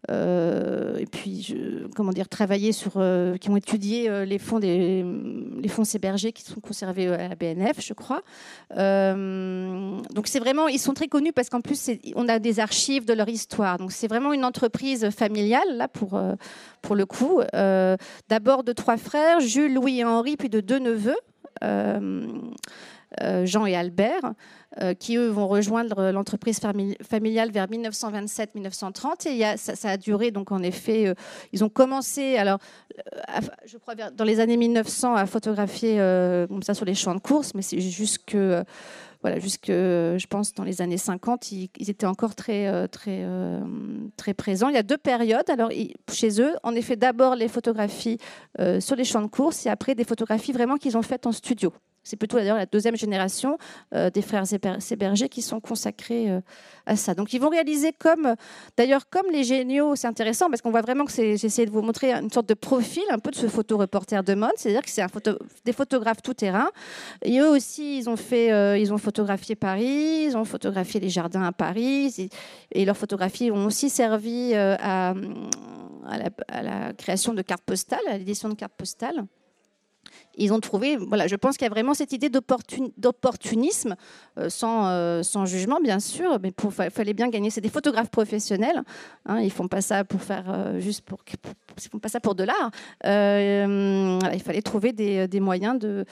[0.08, 1.54] et puis,
[1.94, 5.04] comment dire, travailler sur, euh, qui ont étudié euh, les fonds des
[5.61, 8.22] les fonds Séberger qui sont conservés à la BNF, je crois.
[8.70, 13.12] donc c'est vraiment, ils sont très connus parce qu'en plus on a des archives de
[13.12, 13.78] leur histoire.
[13.78, 16.20] Donc c'est vraiment une entreprise familiale là pour
[16.82, 17.40] pour le coup.
[18.28, 21.16] D'abord de trois frères, Jules, Louis et Henri, puis de deux neveux.
[23.44, 24.35] Jean et Albert.
[24.83, 26.61] Euh, qui eux vont rejoindre l'entreprise
[27.02, 31.07] familiale vers 1927-1930 et ça, a duré donc en effet.
[31.07, 31.14] Euh,
[31.54, 32.59] ils ont commencé alors,
[32.98, 35.96] euh, je crois dans les années 1900 à photographier
[36.48, 38.62] comme ça sur les champs de course, mais c'est juste que
[39.22, 43.26] voilà, jusque, je pense, dans les années 50, ils, étaient encore très, très,
[44.16, 44.68] très présents.
[44.68, 45.50] Il y a deux périodes.
[45.50, 45.70] Alors,
[46.12, 48.18] chez eux, en effet, d'abord les photographies
[48.78, 51.72] sur les champs de course et après des photographies vraiment qu'ils ont faites en studio.
[52.09, 53.59] C'est plutôt d'ailleurs la deuxième génération
[53.94, 56.40] euh, des frères Séberger qui sont consacrés euh,
[56.87, 57.14] à ça.
[57.14, 58.35] Donc ils vont réaliser comme,
[58.79, 62.14] d'ailleurs comme les géniaux, c'est intéressant parce qu'on voit vraiment que c'est, de vous montrer
[62.14, 65.05] une sorte de profil un peu de ce photo-reporter de mode, c'est-à-dire que c'est
[65.66, 66.71] des photographes tout terrain.
[67.23, 71.11] Et eux aussi, ils ont fait, euh, ils ont photographié Paris, ils ont photographié les
[71.11, 72.31] jardins à Paris,
[72.73, 75.12] et, leurs photographies ont aussi servi à
[76.62, 79.27] la création de cartes postales, à l'édition de cartes postales
[80.38, 83.96] ils ont trouvé, voilà, je pense qu'il y a vraiment cette idée d'opportunisme,
[84.38, 87.51] euh, sans, euh, sans, jugement bien sûr, mais il fallait bien gagner.
[87.51, 88.83] C'est des photographes professionnels,
[89.27, 91.18] hein, ils font pas ça pour faire euh, juste pour,
[91.77, 92.70] ils font pas ça pour de l'art.
[93.05, 96.05] il fallait trouver des, des moyens de,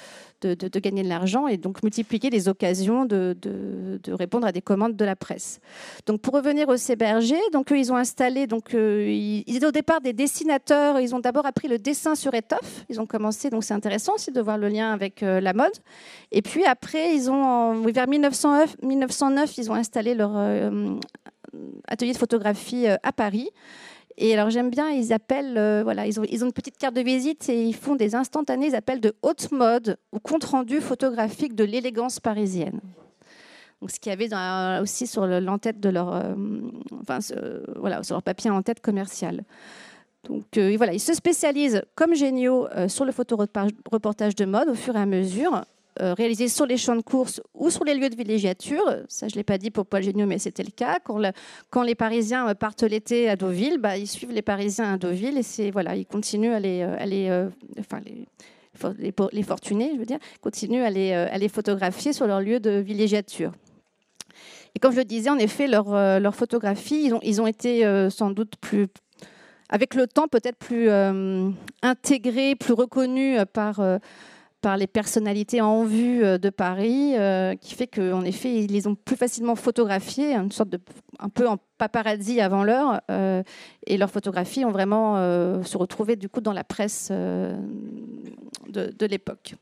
[0.55, 4.97] de, gagner de l'argent et donc multiplier les occasions de, de, répondre à des commandes
[4.97, 5.61] de la presse.
[6.07, 10.01] Donc pour revenir au Céberger, donc ils ont installé, donc ils, ils étaient au départ
[10.01, 11.01] des dessinateurs.
[11.01, 12.85] Ils ont d'abord appris le dessin sur étoffe.
[12.89, 15.73] Ils ont commencé, donc c'est intéressant aussi de voir le lien avec euh, la mode.
[16.33, 20.95] Et puis après, ils ont, vers 1909, 1909 ils ont installé leur euh,
[21.89, 23.51] atelier de photographie euh, à Paris.
[24.19, 27.03] Et alors j'aime bien, ils appellent, voilà, ils ont, ils ont une petite carte de
[27.03, 31.55] visite et ils font des instantanés, ils appellent de haute mode ou compte rendu photographique
[31.55, 32.81] de l'élégance parisienne.
[33.83, 34.31] Donc, ce qu'il y avait
[34.81, 36.35] aussi sur l'entête de leur,
[37.03, 37.19] enfin,
[37.77, 39.45] voilà, sur leur papier en tête commercial.
[40.27, 44.75] Donc euh, voilà, ils se spécialisent comme géniaux euh, sur le photoreportage de mode au
[44.75, 45.65] fur et à mesure.
[46.01, 48.85] Réalisées sur les champs de course ou sur les lieux de villégiature.
[49.09, 50.99] Ça, je ne l'ai pas dit pour Paul mais c'était le cas.
[51.71, 55.71] Quand, les Parisiens partent l'été à Deauville, bah, ils suivent les Parisiens à Deauville et
[55.71, 58.01] voilà, ils continuent à les, enfin
[59.33, 62.71] les, fortunés, je veux dire, continuent à les, à les photographier sur leur lieu de
[62.71, 63.53] villégiature.
[64.75, 68.55] Et comme je le disais, en effet, leurs leur photographies, ils ont, été sans doute
[68.61, 68.89] plus,
[69.69, 71.51] avec le temps peut-être plus euh,
[71.83, 73.99] intégré, plus reconnu par, euh,
[74.67, 77.15] par les personnalités en vue euh, de Paris,
[77.61, 80.81] qui fait qu'en effet, ils les ont plus facilement photographiés, une sorte de,
[81.21, 83.01] un peu en paparazzi avant l'heure,
[83.87, 85.15] et leurs photographies ont vraiment
[85.63, 89.55] se retrouvé du coup dans la presse de, l'époque.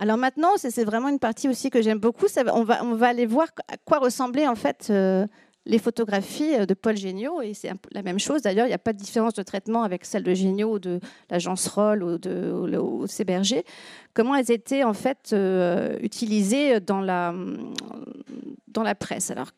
[0.00, 2.26] Alors maintenant, c'est vraiment une partie aussi que j'aime beaucoup.
[2.52, 4.92] On, va, on va aller voir à quoi ressemblait en fait
[5.66, 8.78] les photographies euh, de Paul Géniaud, et c'est la même chose d'ailleurs, il n'y a
[8.78, 12.52] pas de différence de traitement avec celle de Géniaud ou de l'agence Roll ou de
[12.52, 13.64] ou, Berger,
[14.14, 17.34] comment elles étaient en fait euh, utilisées dans la,
[18.68, 19.30] dans la presse?
[19.30, 19.50] Alors,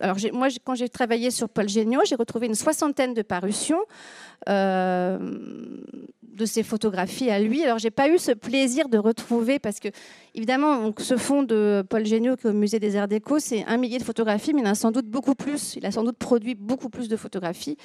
[0.00, 3.80] alors moi, quand j'ai travaillé sur Paul Géniaud, j'ai retrouvé une soixantaine de parutions.
[4.48, 5.18] Euh,
[6.36, 7.64] de ses photographies à lui.
[7.64, 9.88] Alors, j'ai pas eu ce plaisir de retrouver, parce que,
[10.34, 13.76] évidemment, ce fonds de Paul Géniaud, qui est au musée des Arts Déco, c'est un
[13.76, 15.74] millier de photographies, mais il en a sans doute beaucoup plus.
[15.76, 17.76] Il a sans doute produit beaucoup plus de photographies.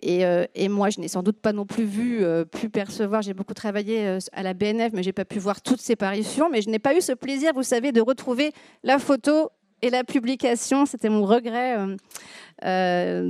[0.00, 3.22] Et, euh, moi, je n'ai sans doute pas non plus vu, euh, pu percevoir.
[3.22, 6.48] J'ai beaucoup travaillé euh, à la BNF, mais j'ai pas pu voir toutes ses parutions.
[6.50, 9.50] Mais je n'ai pas eu ce plaisir, vous savez, de retrouver la photo
[9.82, 10.86] et la publication.
[10.86, 11.76] C'était mon regret.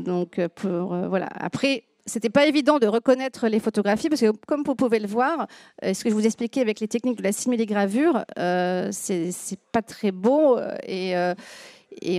[0.05, 1.29] donc, voilà.
[1.35, 5.47] Après, c'était pas évident de reconnaître les photographies parce que, comme vous pouvez le voir,
[5.85, 9.83] euh, ce que je vous expliquais avec les techniques de la simili-gravure, euh, c'est pas
[9.83, 11.35] très beau euh, et, euh,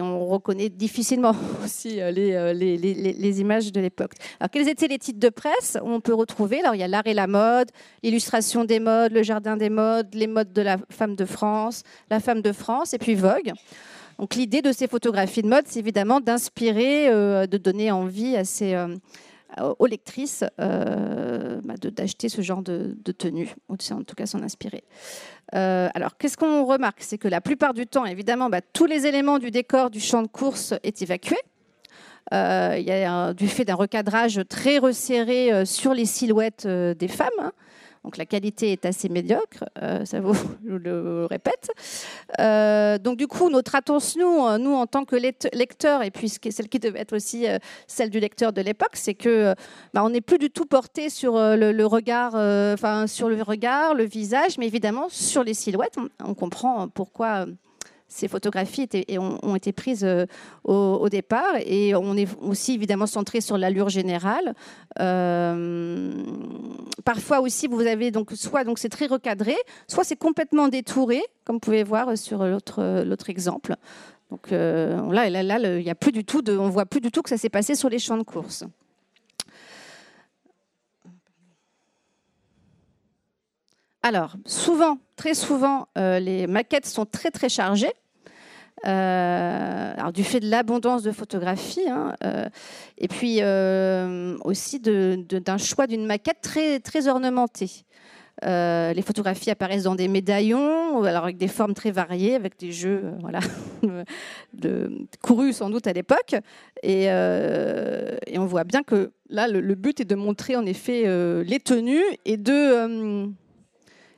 [0.02, 4.12] on reconnaît difficilement aussi les, les images de l'époque.
[4.40, 5.78] Alors, quels étaient les titres de presse?
[5.82, 7.70] On peut retrouver, alors il y a l'art et la mode,
[8.04, 12.20] l'illustration des modes, le jardin des modes, les modes de la femme de France, la
[12.20, 13.52] femme de France et puis Vogue.
[14.20, 18.76] Donc l'idée de ces photographies de mode, c'est évidemment d'inspirer, de donner envie à ces
[19.62, 24.84] aux lectrices euh, bah, d'acheter ce genre de, tenue, ou en tout cas s'en inspirer.
[25.56, 27.02] Euh, alors, qu'est-ce qu'on remarque?
[27.02, 30.22] C'est que la plupart du temps, évidemment, bah, tous les éléments du décor du champ
[30.22, 31.38] de course est évacué.
[32.34, 37.30] Euh, il y a du fait d'un recadrage très resserré sur les silhouettes des femmes.
[37.40, 37.52] Hein.
[38.04, 40.34] Donc la qualité est assez médiocre, euh, ça vous
[40.68, 41.72] je le répète.
[42.40, 46.80] Euh, donc du coup, notre attention, nous en tant que lecteurs, et puis celle qui
[46.80, 49.56] devait être aussi euh, celle du lecteur de l'époque, c'est que
[49.94, 52.36] bah, on n'est plus du tout porté sur le, regard,
[52.74, 55.96] enfin sur le regard, le visage, mais évidemment sur les silhouettes.
[56.24, 57.46] on comprend pourquoi
[58.14, 60.26] ces photographies ont, été prises euh,
[60.64, 64.54] au, départ et on est aussi évidemment centré sur l'allure générale.
[65.00, 66.14] Euh,
[67.04, 69.56] parfois aussi, vous avez donc soit donc c'est très recadré,
[69.88, 73.76] soit c'est complètement détouré, comme vous pouvez voir sur l'autre exemple.
[74.30, 77.24] Donc euh, là, là, là, y a plus du tout on voit plus du tout
[77.24, 78.64] que ça s'est passé sur les champs de course.
[84.04, 87.94] Alors, souvent, très souvent, les maquettes sont très très chargées.
[88.86, 92.50] Euh, alors du fait de l'abondance de photographies, hein, euh,
[92.98, 97.86] et puis euh, aussi d'un choix d'une maquette très, très ornementée.
[98.42, 103.04] les photographies apparaissent dans des médaillons, alors avec des formes très variées, avec des jeux
[103.22, 103.40] voilà,
[104.54, 104.92] de,
[105.22, 106.36] courus sans doute à l'époque.
[106.82, 111.04] Et, on voit bien que là, le, but est de montrer en effet
[111.46, 113.32] les tenues et de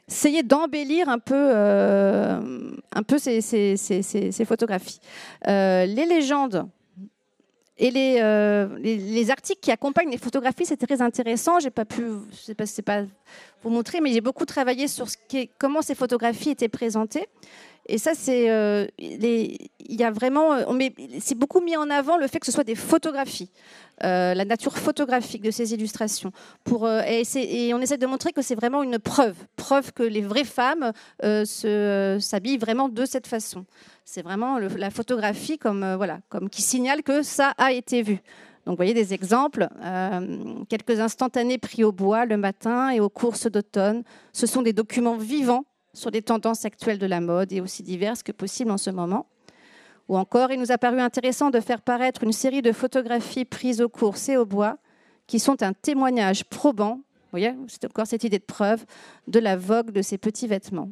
[0.08, 5.00] essayer d'embellir un peu, euh, un peu ces, photographies.
[5.48, 6.68] Euh, les légendes
[7.78, 7.92] et
[8.22, 11.60] euh, les, les, articles qui accompagnent les photographies, c'est très intéressant.
[11.60, 13.04] J'ai pas pu, je sais pas, pas
[13.64, 17.28] vous montrer, mais j'ai beaucoup travaillé sur ce qui comment ces photographies étaient présentées.
[17.88, 18.46] Et ça, c'est,
[18.98, 20.80] il y a vraiment, on
[21.20, 23.52] c'est beaucoup mis en avant le fait que ce soit des photographies.
[24.04, 26.34] Euh, la nature photographique de ces illustrations.
[26.66, 30.22] Pour, euh, et, on essaie de montrer que c'est vraiment une preuve, preuve que les
[30.22, 30.92] vraies femmes
[31.24, 33.66] euh, s'habillent vraiment de cette façon.
[34.04, 38.20] C'est vraiment la photographie comme, voilà, comme qui signale que ça a été vu.
[38.66, 39.70] Donc, vous voyez des exemples,
[40.70, 44.04] quelques instantanés pris au bois le matin et aux courses d'automne.
[44.34, 48.24] Ce sont des documents vivants sur les tendances actuelles de la mode et aussi diverses
[48.24, 49.26] que possible en ce moment.
[50.08, 53.82] Ou encore, il nous a paru intéressant de faire paraître une série de photographies prises
[53.82, 54.78] au cours et au bois
[55.28, 58.86] qui sont un témoignage probant, vous voyez, c'est encore cette idée de preuve,
[59.28, 60.90] de la vogue de ces petits vêtements.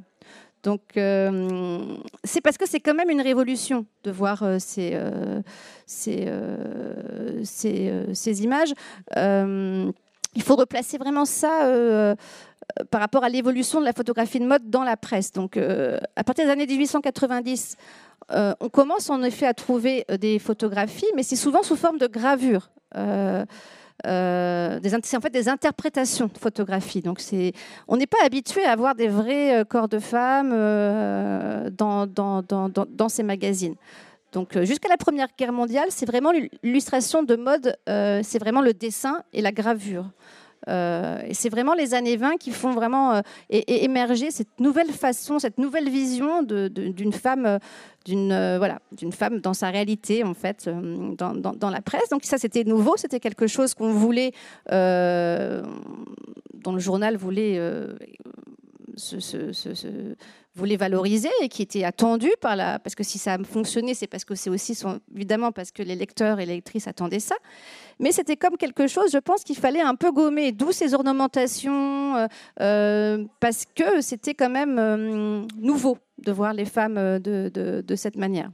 [0.63, 5.42] Donc, euh, c'est parce que c'est quand même une révolution de voir euh, ces, euh,
[5.86, 6.26] ces,
[8.13, 8.74] ces, images.
[9.16, 12.16] il faut replacer vraiment ça
[12.89, 15.32] par rapport à l'évolution de la photographie de mode dans la presse.
[15.32, 17.78] Donc, à partir des années 1890,
[18.30, 22.69] on commence en effet à trouver des photographies, mais c'est souvent sous forme de gravure.
[24.06, 27.02] Euh, c'est en fait des interprétations de photographie.
[27.02, 27.21] Donc
[27.88, 33.10] on n'est pas habitué à voir des vrais euh, corps de femmes euh, dans, dans,
[33.10, 33.76] ces magazines.
[34.34, 36.32] Donc jusqu'à la Première Guerre mondiale, c'est vraiment
[36.63, 40.06] l'illustration de mode, c'est vraiment le dessin et la gravure.
[40.67, 45.89] Et c'est vraiment les années 20 qui font vraiment émerger cette nouvelle façon, cette nouvelle
[45.89, 47.60] vision d'une femme
[48.06, 48.60] d'une euh,
[48.91, 52.10] d'une femme dans sa réalité en fait euh, dans, la presse.
[52.10, 54.32] Donc ça c'était nouveau c'était quelque chose qu'on voulait
[54.71, 55.63] euh,
[56.54, 57.58] dont le journal voulait
[60.78, 64.26] valoriser et qui était attendu par la parce que si ça a fonctionné c'est parce
[64.26, 64.78] que c'est aussi
[65.15, 67.36] évidemment parce que les lecteurs et les lectrices attendaient ça
[68.00, 72.28] mais c'était comme quelque chose je pense qu'il fallait un peu gommer d'où ces ornementations
[72.58, 78.50] parce que c'était quand même nouveau de voir les femmes euh, de, cette manière.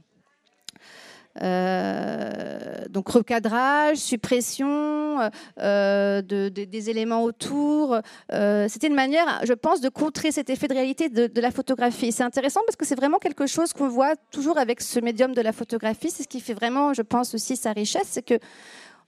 [1.40, 7.98] Euh, donc recadrage, suppression euh, des éléments autour.
[8.30, 12.12] C'était une manière, je pense, de contrer cet effet de réalité de, la photographie.
[12.12, 15.40] C'est intéressant parce que c'est vraiment quelque chose qu'on voit toujours avec ce médium de
[15.40, 16.10] la photographie.
[16.10, 18.38] C'est ce qui fait vraiment, je pense, aussi sa richesse, c'est que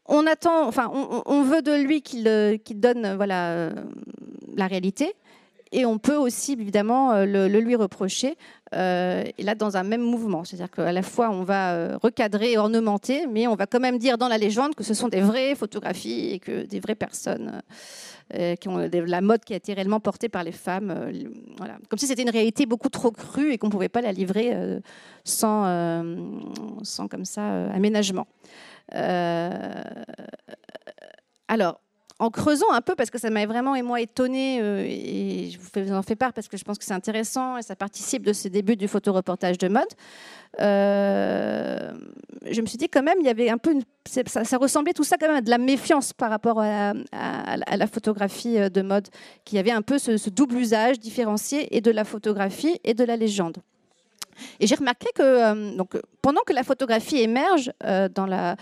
[0.07, 3.71] on attend, enfin, on, veut de lui qu'il donne, voilà,
[4.57, 5.15] la réalité
[5.73, 8.37] et on peut aussi évidemment euh, le, lui reprocher,
[8.75, 10.45] euh, et là dans un même mouvement.
[10.45, 13.99] C'est-à-dire qu'à la fois on va euh, recadrer et ornementer, mais on va quand même
[13.99, 17.63] dire dans la légende que ce sont des vraies photographies et que des vraies personnes.
[18.61, 21.13] qui ont la mode qui a été réellement portée par les femmes,
[21.59, 21.77] voilà.
[21.91, 24.57] comme si c'était une réalité beaucoup trop crue et qu'on ne pouvait pas la livrer
[25.23, 25.67] sans,
[26.83, 28.27] sans comme ça aménagement.
[31.49, 31.81] Alors,
[32.23, 35.59] en creusant un peu, parce que ça m'avait vraiment et moi étonné, euh, et je
[35.59, 38.33] vous en fais part parce que je pense que c'est intéressant et ça participe de
[38.33, 39.89] ce début du photoreportage de mode.
[40.61, 41.91] Euh,
[42.49, 43.75] je me suis dit quand même, il y avait un peu,
[44.07, 48.57] ça, ressemblait tout ça quand même à de la méfiance par rapport à, la photographie
[48.57, 49.09] euh, de mode,
[49.45, 53.17] qui avait un peu ce, double usage différencié et de la photographie et de la
[53.17, 53.57] légende.
[54.61, 57.73] Et j'ai remarqué que donc, pendant que la photographie émerge
[58.15, 58.57] dans, la,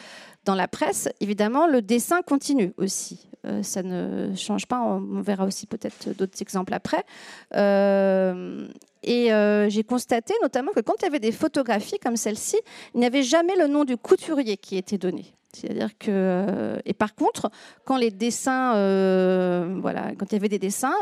[0.44, 3.30] dans la presse, évidemment, le dessin continue aussi.
[3.46, 4.80] Euh, ça ne change pas.
[4.80, 7.04] On verra aussi peut-être d'autres exemples après.
[7.56, 8.68] Euh,
[9.02, 12.58] et euh, j'ai constaté notamment que quand il y avait des photographies comme celle-ci,
[12.94, 15.34] il n'y avait jamais le nom du couturier qui était donné.
[15.52, 17.50] C'est-à-dire que et par contre,
[17.84, 18.72] quand les dessins,
[19.80, 20.94] voilà, quand il y avait des dessins,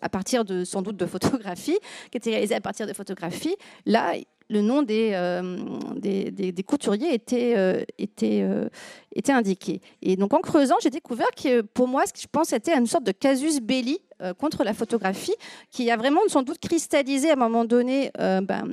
[0.00, 1.78] à partir de sans doute de photographies,
[2.10, 4.14] qui étaient réalisées à partir de photographies, là,
[4.50, 5.56] le nom des, euh,
[5.96, 8.68] des, couturiers était, euh, était, euh,
[9.14, 9.80] était indiqué.
[10.02, 12.86] Et donc en creusant, j'ai découvert que pour moi, ce que je pense était une
[12.86, 13.98] sorte de casus belli
[14.38, 15.34] contre la photographie,
[15.70, 18.64] qui a vraiment sans doute cristallisé à un moment donné ben,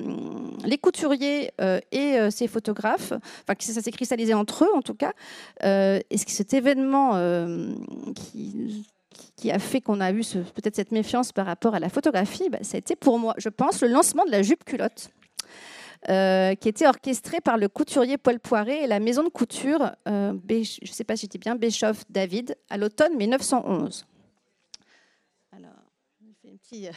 [0.63, 1.51] les couturiers
[1.91, 5.13] et ces photographes, enfin que ça s'est cristallisé entre eux en tout cas.
[5.63, 7.13] et cet événement
[8.15, 8.85] qui
[9.35, 10.21] qui a fait qu'on a eu
[10.55, 13.49] peut-être cette méfiance par rapport à la photographie, ben, ça a été pour moi, je
[13.49, 15.09] pense, le lancement de la jupe culotte.
[16.09, 20.33] Euh, qui était orchestré par le couturier Paul Poiret et la maison de couture, euh,
[20.49, 24.07] je ne sais pas si j'étais bien, Bischoff David, à l'automne 1911.
[25.51, 25.69] Alors,
[26.73, 26.91] euh,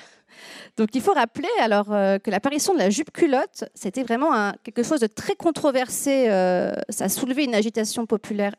[0.76, 5.00] Donc il faut rappeler alors que l'apparition de la jupe culotte, c'était vraiment quelque chose
[5.00, 6.26] de très controversé.
[6.88, 8.54] ça a soulevé une agitation populaire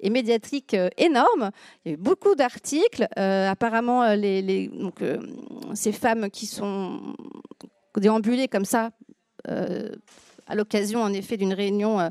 [0.00, 1.50] et médiatique énorme.
[1.84, 3.08] Il y a eu beaucoup d'articles.
[3.16, 4.04] apparemment,
[5.74, 7.00] ces femmes qui sont
[7.96, 8.90] déambulées comme ça
[9.48, 9.90] euh,
[10.46, 12.10] à l'occasion, en effet, d'une réunion.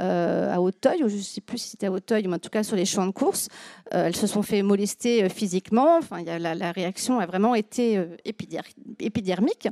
[0.00, 2.38] Euh, euh, à Hauteuil, ou je ne sais plus si c'était à Hauteuil, mais en
[2.38, 3.48] tout cas sur les champs de course.
[3.90, 5.98] elles se sont fait molester physiquement.
[5.98, 8.00] Enfin, la, réaction a vraiment été
[9.00, 9.68] épidermique.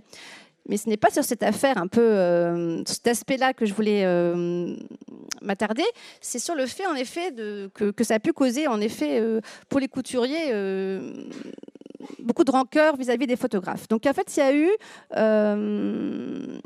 [0.68, 4.04] Mais ce n'est pas sur cette affaire, un peu cet aspect-là que je voulais
[5.42, 5.84] m'attarder.
[6.20, 7.32] C'est sur le fait, en effet,
[7.74, 9.22] que, ça a pu causer, en effet,
[9.68, 10.52] pour les couturiers
[12.18, 13.88] beaucoup de rancœur vis-à-vis des photographes.
[13.88, 14.70] Donc en fait, il y a eu,
[15.16, 16.58] euh,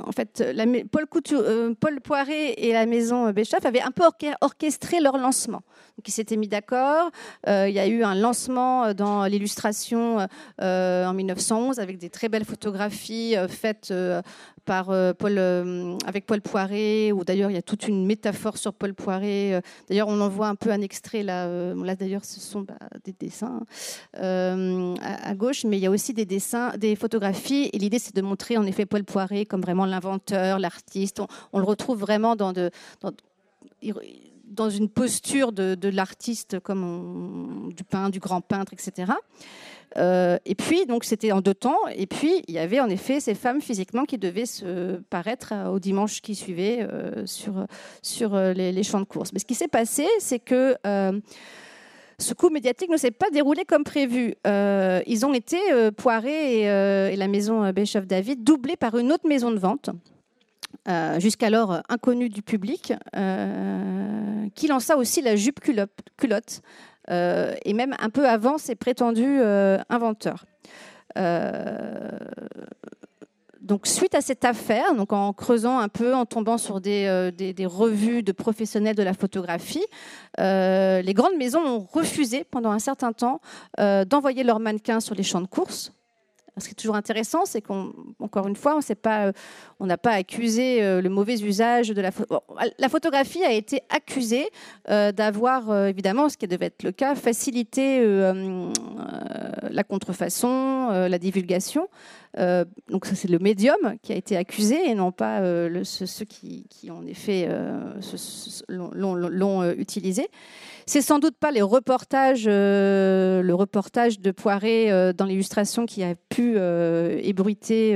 [0.00, 4.04] en fait, euh, Paul, Poiret et la maison Béchoff avaient un peu
[4.40, 5.62] orchestré leur lancement.
[6.06, 7.10] Ils s'étaient mis d'accord.
[7.46, 10.26] Euh, il y a eu un lancement dans l'illustration
[10.58, 13.92] en 1911 avec des très belles photographies faites
[14.64, 14.86] par
[15.16, 15.38] Paul,
[16.06, 19.60] avec Paul Poiret, ou d'ailleurs il y a toute une métaphore sur Paul Poiret.
[19.88, 21.74] D'ailleurs, on en voit un peu un extrait là.
[21.74, 23.60] là d'ailleurs, ce sont bah, des dessins
[25.02, 27.70] à, gauche, mais il y a aussi des dessins, des photographies.
[27.72, 31.20] Et l'idée, c'est de montrer en effet Paul Poiret comme vraiment l'inventeur, l'artiste.
[31.52, 32.52] On, le retrouve vraiment dans
[34.70, 39.12] une posture de, l'artiste, comme du peintre, du grand peintre, etc.
[39.96, 41.78] Euh, et puis, donc, c'était en deux temps.
[41.94, 45.78] Et puis, il y avait en effet ces femmes physiquement qui devaient se paraître au
[45.78, 49.32] dimanche qui suivait euh, sur, euh, les, champs de course.
[49.32, 50.76] Mais ce qui s'est passé, c'est que
[52.20, 54.34] ce coup médiatique ne s'est pas déroulé comme prévu.
[54.44, 55.58] ils ont été,
[55.96, 56.62] Poiré
[57.12, 59.90] et, la maison Béchef David, doublés par une autre maison de vente.
[61.18, 62.92] jusqu'alors inconnue du public,
[64.54, 66.62] qui lança aussi la jupe culotte,
[67.10, 70.44] euh, et même un peu avant ses prétendus euh, inventeurs.
[71.18, 72.09] Euh,
[73.70, 78.24] donc, suite à cette affaire, en creusant un peu, en tombant sur des, des, revues
[78.24, 79.86] de professionnels de la photographie,
[80.38, 83.40] les grandes maisons ont refusé pendant un certain temps
[83.78, 85.92] d'envoyer leurs mannequins sur les champs de course
[86.60, 88.78] ce qui est toujours intéressant, c'est qu'encore une fois,
[89.80, 92.10] on n'a pas accusé euh, le mauvais usage de la
[92.78, 94.48] La photographie a été accusée
[94.88, 98.00] euh, d'avoir, euh, évidemment, ce qui devait être le cas, facilité
[99.70, 101.88] la contrefaçon, la divulgation.
[102.36, 105.40] donc c'est le médium qui a été accusé et non pas
[105.84, 107.48] ceux, qui, en effet
[108.68, 110.28] l'ont utilisé.
[110.86, 116.54] C'est sans doute pas euh, le reportage de Poiré euh, dans l'illustration qui a pu
[116.56, 117.94] euh, ébruiter,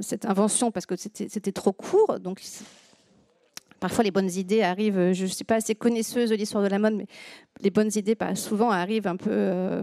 [0.00, 2.20] cette invention parce que c'était trop court.
[2.20, 2.40] Donc
[3.80, 5.12] parfois les bonnes idées arrivent.
[5.12, 7.06] Je ne suis pas assez connaisseuse de l'histoire de la mode, mais
[7.60, 9.82] les bonnes idées, souvent arrivent un peu.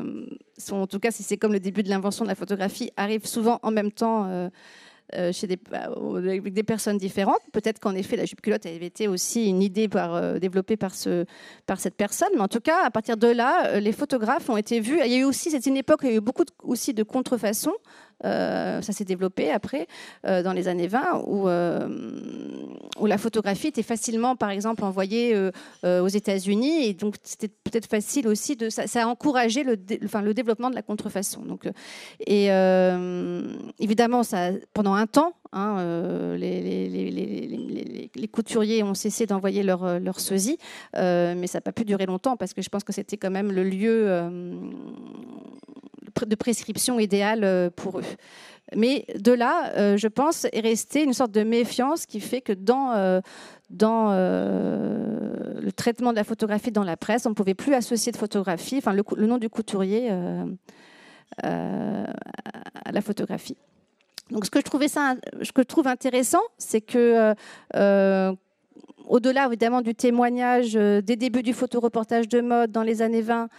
[0.72, 3.59] en tout cas, si c'est comme le début de l'invention de la photographie, arrivent souvent
[3.64, 4.49] en même temps
[5.32, 7.41] chez des, bah, avec des personnes différentes.
[7.51, 10.95] Peut-être qu'en effet, la jupe culotte avait été aussi une idée par, euh, développée par,
[10.95, 11.26] ce,
[11.66, 12.30] par cette personne.
[12.36, 14.99] Mais en tout cas, à partir de là, euh, les photographes ont été vus.
[15.03, 16.93] Il y a eu aussi, c'est une époque où il y a eu beaucoup aussi
[16.93, 17.74] de contrefaçons.
[18.24, 19.88] Ça s'est développé après,
[20.24, 25.36] dans les années 20, où, où la photographie était facilement, par exemple, envoyée
[25.84, 26.86] aux États-Unis.
[26.86, 28.69] Et donc, c'était peut-être facile aussi de.
[28.69, 31.41] Ça, a encouragé le, développement de la contrefaçon.
[31.41, 31.69] Donc,
[32.26, 32.47] et
[33.80, 35.34] évidemment, ça, pendant un temps.
[35.53, 40.57] Euh, les, couturiers ont cessé d'envoyer leur, euh, leur sosie,
[40.95, 43.31] euh, mais ça n'a pas pu durer longtemps parce que je pense que c'était quand
[43.31, 44.05] même le lieu
[46.25, 48.05] de prescription idéal pour eux.
[48.75, 53.21] Mais de là, je pense, est restée une sorte de méfiance qui fait que dans,
[53.69, 58.77] le traitement de la photographie dans la presse, on ne pouvait plus associer de photographie,
[58.77, 60.11] enfin le nom du couturier
[61.41, 63.57] à la photographie.
[64.32, 65.15] Donc, ce que je, trouvais ça,
[65.67, 67.34] trouve intéressant, c'est que, euh,
[67.75, 68.34] euh,
[69.07, 73.49] au-delà évidemment du témoignage euh, des débuts du photoreportage de mode dans les années 20,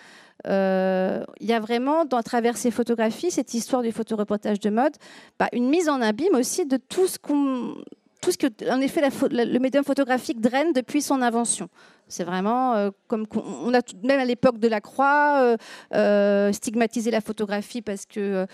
[0.45, 4.97] il y a vraiment, dans, à travers ces photographies, cette histoire du photoreportage de mode,
[5.39, 7.77] bah, une mise en abîme aussi de tout ce qu'on
[8.23, 11.68] tout ce que, en effet, le médium photographique draine depuis son invention.
[12.12, 15.57] C'est vraiment euh, comme on a même à l'époque de la Croix euh,
[15.95, 18.47] euh, stigmatisé la photographie parce que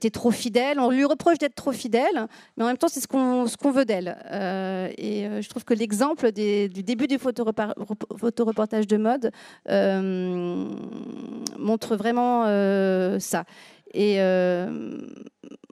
[0.00, 0.80] tu es trop fidèle.
[0.80, 3.70] On lui reproche d'être trop fidèle, mais en même temps c'est ce qu'on ce qu'on
[3.70, 4.16] veut d'elle.
[4.96, 9.30] et je trouve que l'exemple du début du photoreportage de mode
[11.58, 12.44] montre vraiment
[13.18, 13.44] ça.
[13.94, 14.20] Et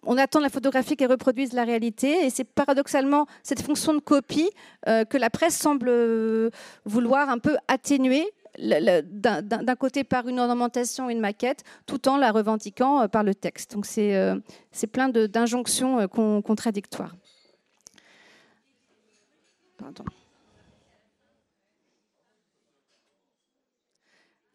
[0.03, 2.25] on attend la photographie qu'elle reproduise la réalité.
[2.25, 4.51] Et c'est paradoxalement cette fonction de copie
[4.89, 6.51] euh, que la presse semble euh,
[6.85, 8.27] vouloir un peu atténuer
[8.59, 13.75] d'un côté par une ornementation, une maquette, tout en la revendiquant euh, par le texte.
[13.75, 17.15] Donc c'est plein d'injonctions contradictoires.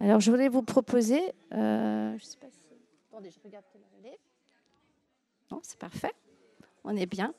[0.02, 1.22] Alors je voulais vous proposer.
[3.24, 3.64] Je regarde
[5.64, 6.12] c'est parfait.
[6.84, 7.34] On est bien.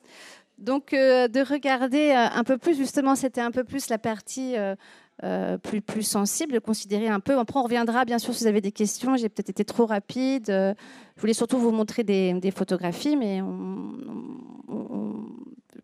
[0.58, 4.54] Donc, euh, de regarder euh, un peu plus, justement, c'était un peu plus la partie
[4.56, 7.38] euh, plus, plus sensible, de considérer un peu.
[7.38, 9.16] Après, on reviendra, bien sûr, si vous avez des questions.
[9.16, 10.46] J'ai peut-être été trop rapide.
[10.46, 13.92] je voulais surtout vous montrer des, photographies, mais on,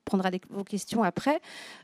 [0.05, 1.40] prendra vos questions après.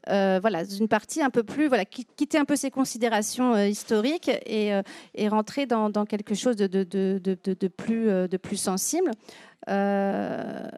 [0.06, 4.72] voilà, une partie un peu plus, voilà, quitter un peu ces considérations historiques et,
[5.14, 9.10] et, rentrer dans, quelque chose de, plus, sensible.
[9.68, 10.68] Euh,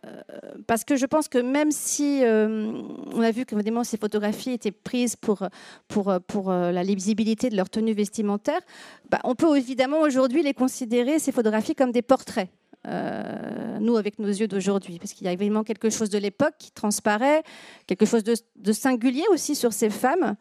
[0.66, 2.72] parce que je pense que même si euh,
[3.12, 3.54] on a vu que
[3.84, 5.46] ces photographies étaient prises pour,
[5.86, 8.60] pour, pour euh, la lisibilité de leur tenue vestimentaire,
[9.08, 12.48] bah, on peut évidemment aujourd'hui les considérer, ces photographies, comme des portraits.
[12.84, 16.70] Nous, avec nos yeux d'aujourd'hui, parce qu'il y a évidemment quelque chose de l'époque qui
[16.70, 17.42] transparaît,
[17.86, 20.36] quelque chose de, singulier aussi sur ces femmes.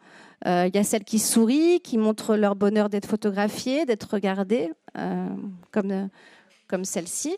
[0.46, 4.72] Il y a celles qui sourient, qui montrent leur bonheur d'être photographiées, d'être regardées,
[5.70, 6.08] comme,
[6.66, 7.36] comme celle-ci.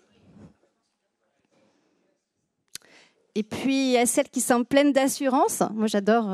[3.35, 5.63] Et puis, il y a celles qui sont pleines d'assurance.
[5.75, 6.31] Moi, j'adore.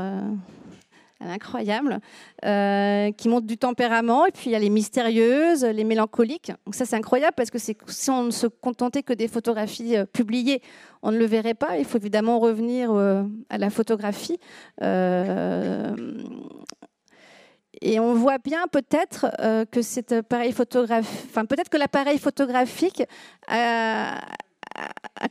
[1.20, 1.98] Incroyable,
[2.44, 4.26] euh, qui montre du tempérament.
[4.26, 6.52] Et puis il y a les mystérieuses, les mélancoliques.
[6.64, 7.76] Donc ça, c'est incroyable parce que si
[8.08, 10.62] on ne se contentait que des photographies euh, publiées,
[11.02, 11.76] on ne le verrait pas.
[11.78, 14.38] Il faut évidemment revenir euh, à la photographie.
[17.80, 19.26] et on voit bien peut-être
[19.70, 23.02] que cet appareil photographique, enfin peut-être que l'appareil photographique
[23.48, 24.20] a,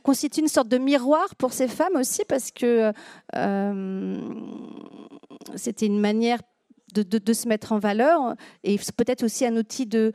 [0.02, 2.92] constitue une sorte de miroir pour ces femmes aussi parce que
[5.56, 6.40] c'était une manière
[6.94, 8.34] de, se mettre en valeur
[8.64, 10.12] et peut-être aussi un outil de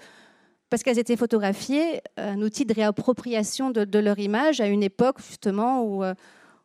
[0.69, 5.83] parce qu'elles étaient photographiées, un outil de réappropriation de, leur image à une époque justement
[5.83, 6.15] où, euh,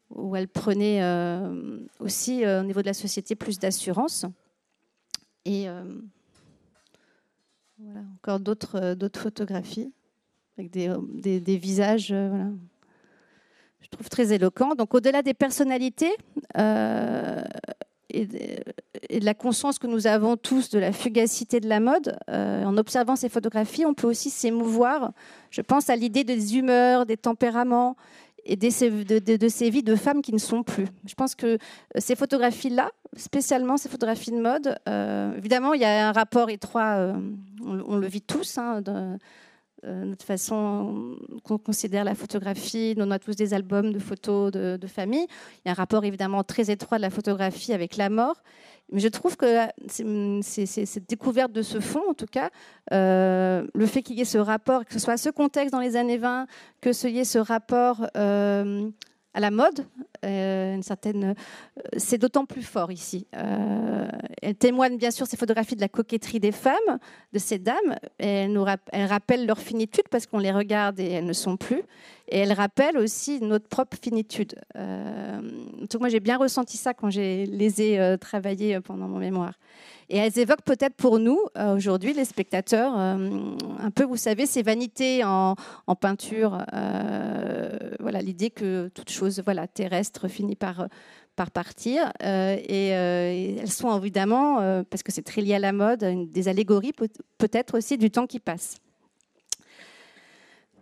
[0.09, 4.25] où elles prenaient euh, aussi euh, au niveau de la société plus d'assurance.
[5.45, 5.67] Et
[7.79, 9.93] voilà, encore d'autres photographies
[10.59, 12.13] avec des, des, visages.
[12.13, 12.51] Voilà.
[13.81, 14.75] Je trouve très éloquents.
[14.75, 16.13] Donc au-delà des personnalités,
[18.11, 22.65] et de, la conscience que nous avons tous de la fugacité de la mode, euh,
[22.65, 25.13] en observant ces photographies, on peut aussi s'émouvoir.
[25.51, 27.97] Je pense à l'idée des humeurs, des tempéraments
[28.45, 30.87] et de, ces vies de femmes qui ne sont plus.
[31.07, 31.59] Je pense que euh,
[31.99, 37.13] ces photographies-là, spécialement ces photographies de mode, euh, évidemment, il y a un rapport étroit,
[37.65, 38.83] on, le vit tous, hein,
[39.85, 42.95] euh, notre façon qu'on considère la photographie.
[42.99, 45.27] On a tous des albums de photos de, famille.
[45.65, 48.43] Il y a un rapport évidemment très étroit de la photographie avec la mort.
[48.91, 52.51] Mais je trouve que c'est cette découverte de ce fond, en tout cas,
[52.93, 55.95] euh, le fait qu'il y ait ce rapport, que ce soit ce contexte dans les
[55.95, 56.47] années 20,
[56.81, 58.89] que ce y ait ce rapport euh,
[59.35, 59.87] à la mode,
[60.25, 61.35] euh, certaine, euh,
[61.97, 63.27] c'est d'autant plus fort ici.
[63.37, 64.09] Euh,
[64.43, 66.99] elle témoigne bien sûr ces photographies de la coquetterie des femmes,
[67.33, 67.97] de ces dames.
[68.19, 71.83] elle, nous elle rappelle leur finitude parce qu'on les regarde et elles ne sont plus.
[72.29, 74.55] Et elle rappelle aussi notre propre finitude.
[74.75, 79.55] donc moi j'ai bien ressenti ça quand j'ai les ai travaillés pendant mon mémoire.
[80.11, 84.47] Et elles évoquent peut-être pour nous, euh, aujourd'hui, les spectateurs, euh, un peu, vous savez,
[84.47, 85.55] ces vanités en,
[86.01, 86.65] peinture.
[86.73, 90.89] Euh, voilà, l'idée que toute chose voilà, terrestre finit par,
[91.37, 92.11] par partir.
[92.23, 96.93] Et, elles sont évidemment, parce que c'est très lié à la mode, des allégories
[97.37, 98.77] peut-être aussi du temps qui passe.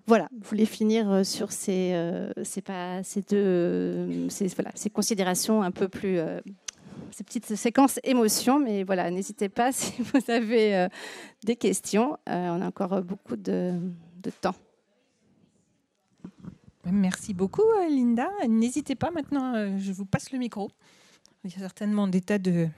[0.06, 1.96] Voilà, je voulais finir sur ces,
[2.64, 6.20] pas, ces deux ces, voilà, ces considérations un peu plus
[7.16, 8.60] ces petites séquences émotions.
[8.60, 10.88] Mais voilà, n'hésitez pas si vous avez euh,
[11.44, 12.18] des questions.
[12.28, 13.72] Euh, on a encore beaucoup de,
[14.40, 14.54] temps.
[16.84, 18.28] Merci beaucoup, euh, Linda.
[18.48, 20.70] N'hésitez pas maintenant, je vous passe le micro.
[21.44, 22.68] Il y a certainement des tas de,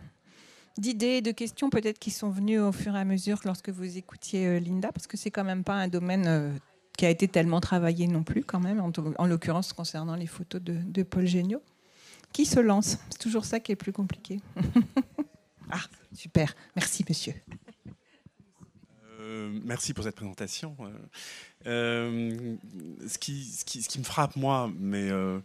[0.77, 4.61] d'idées, de questions peut-être qui sont venues au fur et à mesure lorsque vous écoutiez
[4.61, 6.59] Linda, parce que c'est quand même pas un domaine
[6.99, 10.75] qui a été tellement travaillé non plus, quand même, en, l'occurrence concernant les photos de,
[10.75, 11.63] de Paul Géniaud.
[12.39, 14.41] Qui se lance C'est toujours ça qui est plus compliqué.
[15.73, 15.81] ah,
[16.15, 16.55] super.
[16.77, 17.35] Merci, monsieur.
[19.19, 20.77] Euh, merci pour cette présentation.
[21.67, 22.55] Euh,
[23.09, 25.41] ce, qui, ce, qui, ce, qui, me frappe, moi, mais euh,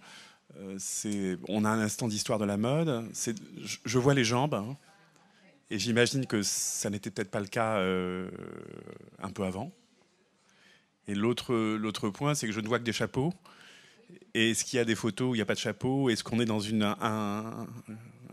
[0.77, 3.09] c'est, on a un instant d'histoire de la mode.
[3.11, 4.77] C'est, je, vois les jambes, hein,
[5.71, 9.71] et j'imagine que ça n'était peut-être pas le cas un peu avant.
[11.07, 13.33] Et l'autre, l'autre point, c'est que je ne vois que des chapeaux.
[14.33, 16.09] Est-ce qu'il y a des photos où il n'y a pas de chapeau?
[16.09, 17.67] Est-ce qu'on est dans une, un,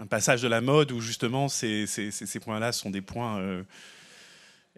[0.09, 3.63] passage de la mode où justement ces, ces, ces points-là sont des points euh,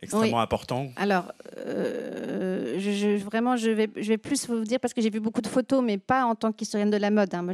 [0.02, 2.31] extrêmement important Alors, euh,
[2.90, 5.98] je, vraiment, je vais, plus vous dire parce que j'ai vu beaucoup de photos, mais
[5.98, 7.34] pas en tant qu'historienne de la mode.
[7.34, 7.46] Hein.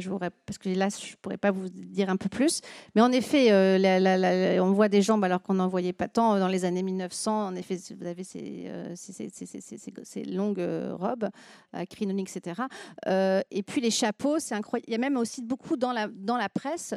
[0.45, 2.61] Parce que là, je ne pourrais pas vous dire un peu plus.
[2.95, 6.47] Mais en effet, euh, on voit des jambes alors qu'on n'en voyait pas tant dans
[6.47, 7.47] les années 1900.
[7.47, 8.95] En effet, vous avez ces, euh,
[10.27, 10.67] longues
[10.99, 11.29] robes,
[11.89, 12.61] crinoniques, etc.
[13.05, 14.85] et puis les chapeaux, c'est incroyable.
[14.87, 16.09] Il y a même aussi beaucoup dans la,
[16.49, 16.95] presse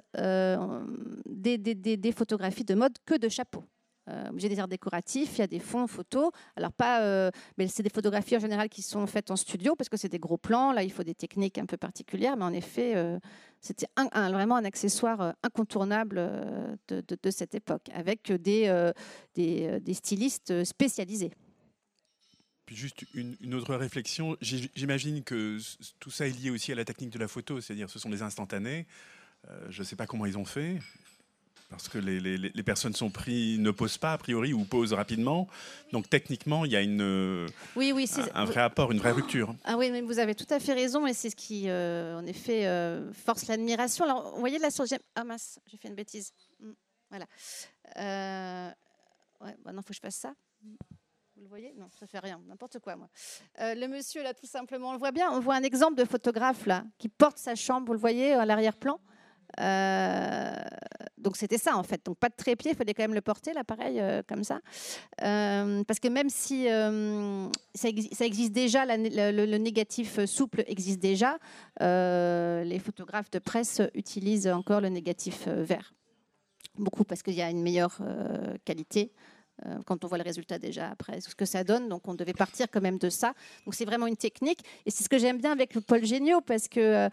[1.26, 3.64] des photographies de mode que de chapeaux.
[4.08, 6.30] Euh, j'ai des arts décoratifs, il y a des fonds photos.
[6.56, 9.88] Alors pas, euh, mais c'est des photographies en général qui sont faites en studio parce
[9.88, 10.72] que c'est des gros plans.
[10.72, 13.18] Là, il faut des techniques un peu particulières, mais en effet, euh,
[13.60, 16.16] c'était vraiment un accessoire incontournable
[16.88, 18.92] de, cette époque, avec des,
[19.36, 21.30] des, stylistes spécialisés.
[22.66, 24.36] Puis juste une, une autre réflexion.
[24.40, 25.58] J'imagine que
[26.00, 28.22] tout ça est lié aussi à la technique de la photo, c'est-à-dire ce sont des
[28.22, 28.88] instantanés.
[29.68, 30.80] je ne sais pas comment ils ont fait
[31.72, 35.48] parce que les, personnes sont pris, ne posent pas a priori ou posent rapidement.
[35.90, 39.54] Donc techniquement, il y a une, oui, oui, un, vrai apport, une vraie rupture.
[39.64, 42.26] Ah oui, mais vous avez tout à fait raison, et c'est ce qui, euh, en
[42.26, 44.04] effet, euh, force l'admiration.
[44.04, 46.32] Alors, vous voyez là sur ah mince, j'ai fait une bêtise.
[46.60, 46.72] Hmm,
[47.10, 47.26] voilà.
[47.96, 48.70] Euh,
[49.44, 50.34] ouais, bah non, faut que je fasse ça.
[51.34, 51.72] Vous le voyez?
[51.76, 53.08] Non, ça fait rien, n'importe quoi, moi.
[53.58, 55.30] le monsieur, là, tout simplement, on le voit bien.
[55.32, 58.44] On voit un exemple de photographe, là, qui porte sa chambre, vous le voyez, à
[58.44, 59.00] l'arrière-plan?
[61.22, 62.04] Donc c'était ça en fait.
[62.04, 64.60] Donc pas de trépied, il fallait quand même le porter l'appareil euh, comme ça,
[65.22, 71.38] euh, parce que même si euh, ça, existe déjà, le, négatif souple existe déjà,
[71.80, 75.94] les photographes de presse utilisent encore le négatif vert,
[76.78, 77.98] beaucoup parce qu'il y a une meilleure
[78.64, 79.12] qualité.
[79.86, 82.66] Quand on voit le résultat déjà après, ce que ça donne, donc on devait partir
[82.72, 83.32] quand même de ça.
[83.64, 86.66] Donc c'est vraiment une technique, et c'est ce que j'aime bien avec Paul Géniaux, parce
[86.66, 87.08] que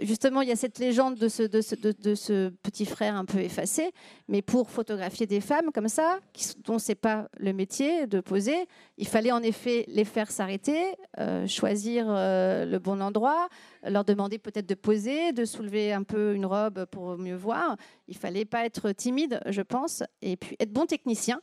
[0.00, 3.92] justement, il y a cette légende de ce, petit frère un peu effacé,
[4.28, 6.18] mais pour photographier des femmes comme ça,
[6.64, 8.66] dont c'est pas le métier de poser,
[8.98, 13.48] il fallait en effet les faire s'arrêter, euh, choisir euh, le bon endroit,
[13.84, 17.76] leur demander peut-être de poser, de soulever un peu une robe pour mieux voir.
[18.08, 21.40] Il fallait pas être timide, je pense, et puis être bon technicien.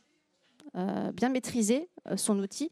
[0.76, 2.70] Euh, bien maîtriser son outil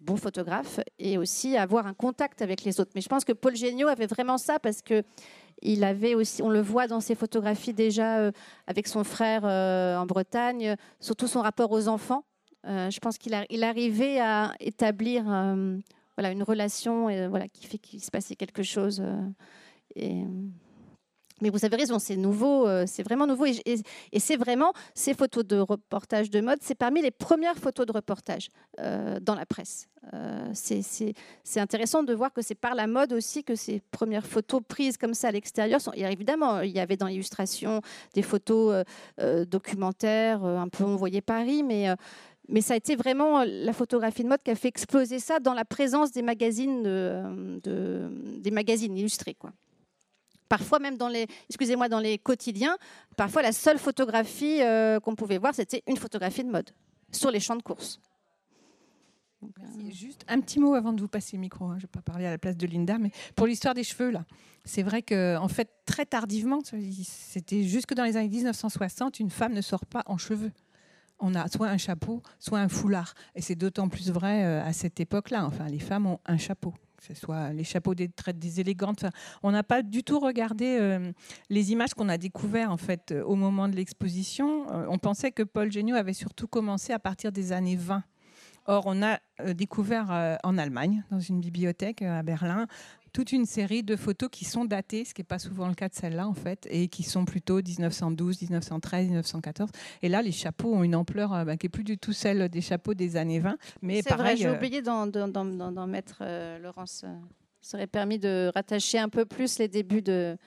[0.00, 2.92] bon photographe et aussi avoir un contact avec les autres.
[2.94, 5.02] Mais je pense que Paul Géniaud avait vraiment ça parce que
[5.60, 8.32] il avait aussi, on le voit dans ses photographies déjà euh,
[8.66, 12.24] avec son frère euh, en Bretagne, surtout son rapport aux enfants.
[12.66, 15.24] Euh, je pense qu'il il arrivait à établir
[16.16, 19.02] voilà, une relation et, voilà, qui fait qu'il se passait quelque chose.
[21.40, 23.46] Mais vous avez raison, c'est nouveau, euh, c'est vraiment nouveau.
[23.46, 23.82] Et,
[24.18, 28.48] c'est vraiment ces photos de reportage de mode, c'est parmi les premières photos de reportage
[28.80, 29.88] euh, dans la presse.
[30.14, 34.62] Euh, c'est intéressant de voir que c'est par la mode aussi que ces premières photos
[34.66, 35.92] prises comme ça à l'extérieur sont.
[35.92, 37.80] évidemment, il y avait dans l'illustration
[38.14, 38.84] des photos
[39.46, 44.42] documentaires, un peu on voyait Paris, mais ça a été vraiment la photographie de mode
[44.42, 48.08] qui a fait exploser ça dans la présence des magazines, de,
[48.38, 49.34] des magazines illustrés.
[49.34, 49.52] Quoi.
[50.48, 52.76] Parfois même dans les, excusez-moi, dans les quotidiens,
[53.16, 56.70] parfois la seule photographie euh, qu'on pouvait voir, c'était une photographie de mode
[57.12, 58.00] sur les champs de course.
[59.90, 61.66] Juste un petit mot avant de vous passer le micro.
[61.66, 61.74] Hein.
[61.74, 64.10] Je ne vais pas parler à la place de Linda, mais pour l'histoire des cheveux,
[64.10, 64.24] là,
[64.64, 66.60] c'est vrai que fait très tardivement,
[67.04, 70.52] c'était jusque dans les années 1960, une femme ne sort pas en cheveux.
[71.20, 74.72] On a soit un chapeau, soit un foulard, et c'est d'autant plus vrai euh, à
[74.72, 75.46] cette époque-là.
[75.46, 79.04] Enfin, les femmes ont un chapeau que ce soit les chapeaux des des élégantes.
[79.42, 81.12] on n'a pas du tout regardé euh,
[81.48, 84.66] les images qu'on a découvertes en fait euh, au moment de l'exposition.
[84.70, 88.02] Euh, on pensait que Paul Géniaud avait surtout commencé à partir des années 20.
[88.66, 89.18] Or, on a
[89.54, 92.66] découvert en Allemagne, dans une bibliothèque à Berlin,
[93.18, 95.88] toute une série de photos qui sont datées, ce qui n'est pas souvent le cas
[95.88, 99.70] de celle-là en fait, et qui sont plutôt 1912, 1913, 1914.
[100.02, 102.48] Et là, les chapeaux ont une ampleur euh, bah, qui n'est plus du tout celle
[102.48, 103.58] des chapeaux des années 20.
[103.82, 105.08] Mais C'est vrai, j'ai euh, oublié d'en
[105.88, 107.04] mettre, euh, Laurence.
[107.60, 110.38] Ça aurait permis de rattacher un peu plus les débuts de...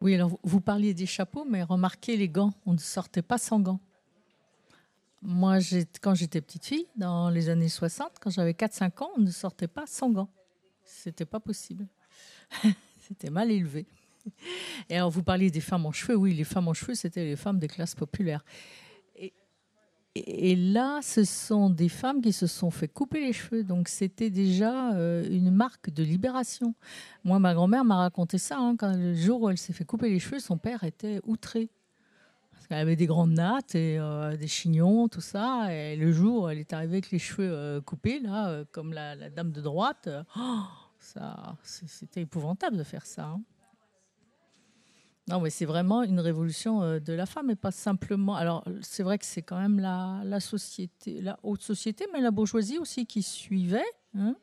[0.00, 3.60] Oui, alors vous parliez des chapeaux, mais remarquez les gants, on ne sortait pas sans
[3.60, 3.80] gants.
[5.20, 5.58] Moi,
[6.00, 9.68] quand j'étais petite fille, dans les années 60, quand j'avais 4-5 ans, on ne sortait
[9.68, 10.30] pas sans gants.
[10.86, 11.86] C'était pas possible.
[13.00, 13.86] c'était mal élevé.
[14.88, 16.16] Et alors, vous parliez des femmes en cheveux.
[16.16, 18.44] Oui, les femmes en cheveux, c'était les femmes des classes populaires.
[20.18, 23.64] Et, là, ce sont des femmes qui se sont fait couper les cheveux.
[23.64, 26.74] Donc, c'était déjà euh, une marque de libération.
[27.22, 28.56] Moi, ma grand-mère m'a raconté ça.
[28.56, 31.68] Hein, quand le jour où elle s'est fait couper les cheveux, son père était outré.
[32.68, 35.72] Qu'elle avait des grandes nattes et euh, des chignons, tout ça.
[35.72, 39.52] Et le jour elle est arrivée avec les cheveux euh, coupés, là, comme la, dame
[39.52, 40.62] de droite, oh,
[41.62, 43.26] c'était épouvantable de faire ça.
[43.26, 43.42] Hein.
[45.28, 48.36] Non, mais c'est vraiment une révolution euh, de la femme et pas simplement.
[48.36, 50.22] Alors, c'est vrai que c'est quand même la,
[51.42, 53.82] haute société, mais la bourgeoisie aussi qui suivait.
[54.16, 54.36] Hein.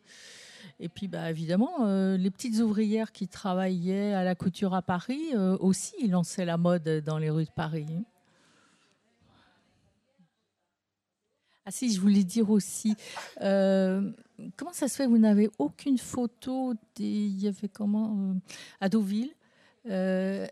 [0.82, 5.30] Et puis, bah, évidemment, euh, les petites ouvrières qui travaillaient à la couture à Paris
[5.34, 7.86] euh, aussi lançaient la mode dans les rues de Paris.
[11.66, 12.96] Ah si, je voulais dire aussi,
[14.58, 18.34] comment ça se fait que vous n'avez aucune photo Il y avait comment euh,
[18.82, 19.32] à Deauville
[19.90, 20.48] euh,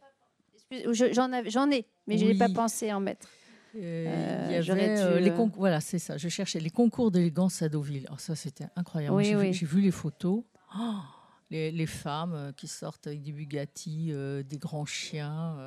[0.91, 1.31] J'en
[1.71, 3.27] ai, mais je n'ai pas pensé en mettre.
[3.75, 6.17] Euh, il y avait les concours, voilà, c'est ça.
[6.17, 8.05] Je cherchais les concours d'élégance à Deauville.
[8.07, 9.21] Alors ça, c'était incroyable.
[9.23, 10.43] J'ai vu, les photos.
[10.77, 10.99] Oh,
[11.49, 14.13] les, femmes qui sortent avec des Bugatti,
[14.45, 15.57] des grands chiens,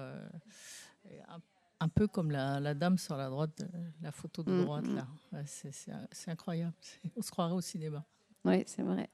[1.81, 3.63] un, peu comme la, dame sur la droite,
[4.01, 4.95] la photo de mm, droite mm.
[4.95, 5.07] là.
[5.47, 6.75] c'est incroyable.
[7.17, 8.05] On se croirait au cinéma.
[8.45, 9.09] Oui, c'est vrai.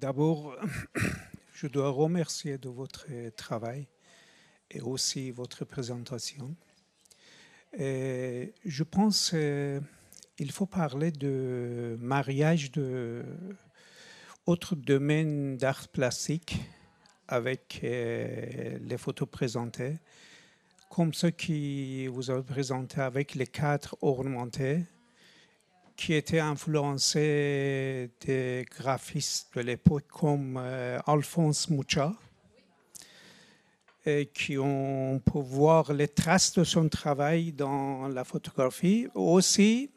[0.00, 0.54] D'abord,
[1.60, 3.88] je dois remercier de votre travail
[4.70, 6.54] et aussi votre présentation.
[7.72, 13.24] Je pense qu'il faut parler de mariage de,
[14.46, 16.60] autre domaine d'art plastique
[17.26, 19.98] avec les photos présentées,
[20.88, 24.84] comme ceux qui vous avez présenté avec les cadres ornementés,
[25.98, 30.56] qui étaient influencés des graphistes de l'époque comme
[31.06, 32.14] Alphonse Mucha
[34.32, 39.08] qui ont pour voir les traces de son travail dans la photographie.
[39.16, 39.90] Aussi,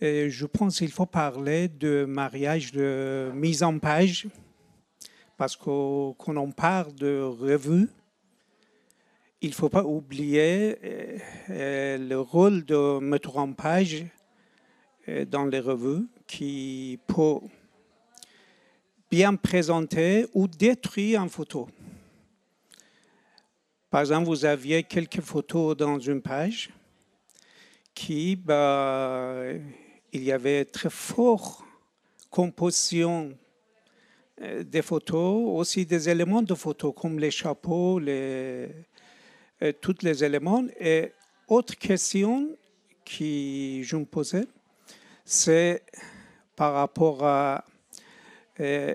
[0.00, 4.26] je pense qu'il faut parler de mariage de mise en page,
[5.36, 7.88] parce que quand on parle de revue,
[9.40, 10.76] il ne faut pas oublier
[11.48, 14.04] le rôle de metteur en page
[15.30, 17.40] dans les revues qui peut
[19.10, 21.68] bien présenter ou détruire une photo.
[23.90, 26.70] Par exemple, vous aviez quelques photos dans une page
[27.94, 29.44] qui, bah,
[30.12, 31.64] il y avait très fort
[32.28, 33.32] composition
[34.42, 38.68] euh, des photos, aussi des éléments de photos comme les chapeaux, les,
[39.62, 40.64] euh, tous les éléments.
[40.80, 41.12] Et
[41.46, 42.48] autre question
[43.04, 44.46] que je me posais,
[45.24, 45.82] c'est
[46.56, 47.64] par rapport à
[48.60, 48.94] euh,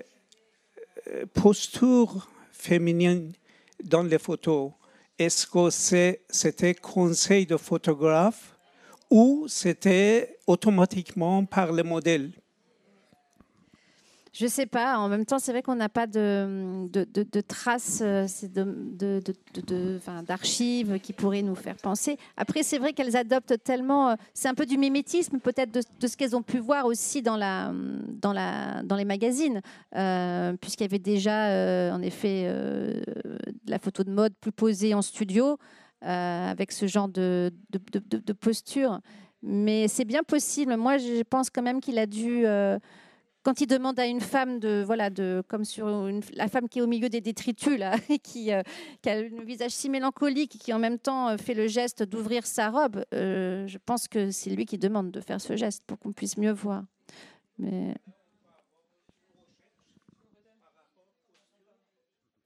[1.34, 3.34] posture féminine
[3.84, 4.72] dans les photos.
[5.18, 5.70] Est-ce que
[6.30, 8.56] c'était conseil de photographe
[9.10, 12.32] ou c'était automatiquement par le modèle
[14.32, 14.98] je ne sais pas.
[14.98, 18.28] En même temps, c'est vrai qu'on n'a pas de, de, traces euh,
[20.28, 22.18] d'archives qui pourraient nous faire penser.
[22.38, 24.10] Après, c'est vrai qu'elles adoptent tellement.
[24.10, 27.38] Euh, c'est un peu du mimétisme, peut-être, de, ce qu'elles ont pu voir aussi dans,
[27.38, 27.72] la,
[28.22, 29.62] dans, la, dans les magazines,
[29.96, 32.54] euh, puisqu'il y avait déjà, en effet,
[33.68, 35.58] la photo de mode plus posée en studio,
[36.02, 39.00] avec ce genre de, de posture.
[39.42, 40.76] Mais c'est bien possible.
[40.76, 42.46] Moi, je pense quand même qu'il a dû
[43.44, 46.82] quand il demande à une femme de voilà de comme sur la femme qui est
[46.82, 48.62] au milieu des détritus là et qui, euh,
[49.02, 52.04] qui, a un visage si mélancolique et qui en même temps euh, fait le geste
[52.04, 55.84] d'ouvrir sa robe, euh, je pense que c'est lui qui demande de faire ce geste
[55.86, 56.84] pour qu'on puisse mieux voir.
[57.58, 57.96] Mais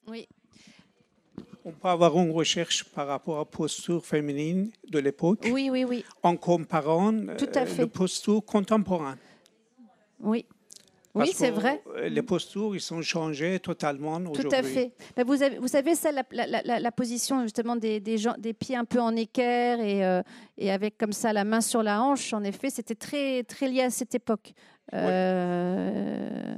[0.08, 0.28] oui.
[1.66, 5.48] On peut avoir une recherche par rapport à la posture féminine de l'époque.
[5.50, 6.04] Oui, oui, oui.
[6.22, 7.88] En comparant Tout à fait.
[7.88, 9.18] posture contemporaine.
[10.20, 10.46] Oui,
[11.16, 11.84] oui, c'est vrai.
[12.10, 14.44] Les postures, ils sont changés totalement aujourd'hui.
[14.44, 14.94] Tout à fait.
[15.26, 19.00] Vous, avez, vous savez, ça, la, position justement des, des, gens, des, pieds un peu
[19.00, 20.24] en équerre et, euh,
[20.58, 23.82] et, avec comme ça la main sur la hanche, en effet, c'était très, très lié
[23.82, 24.54] à cette époque.
[24.94, 26.56] Euh,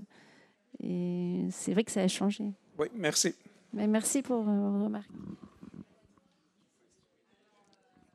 [0.82, 2.45] et c'est vrai que ça a changé.
[2.78, 3.36] Oui, merci.
[3.74, 5.10] Mais merci pour vos remarques.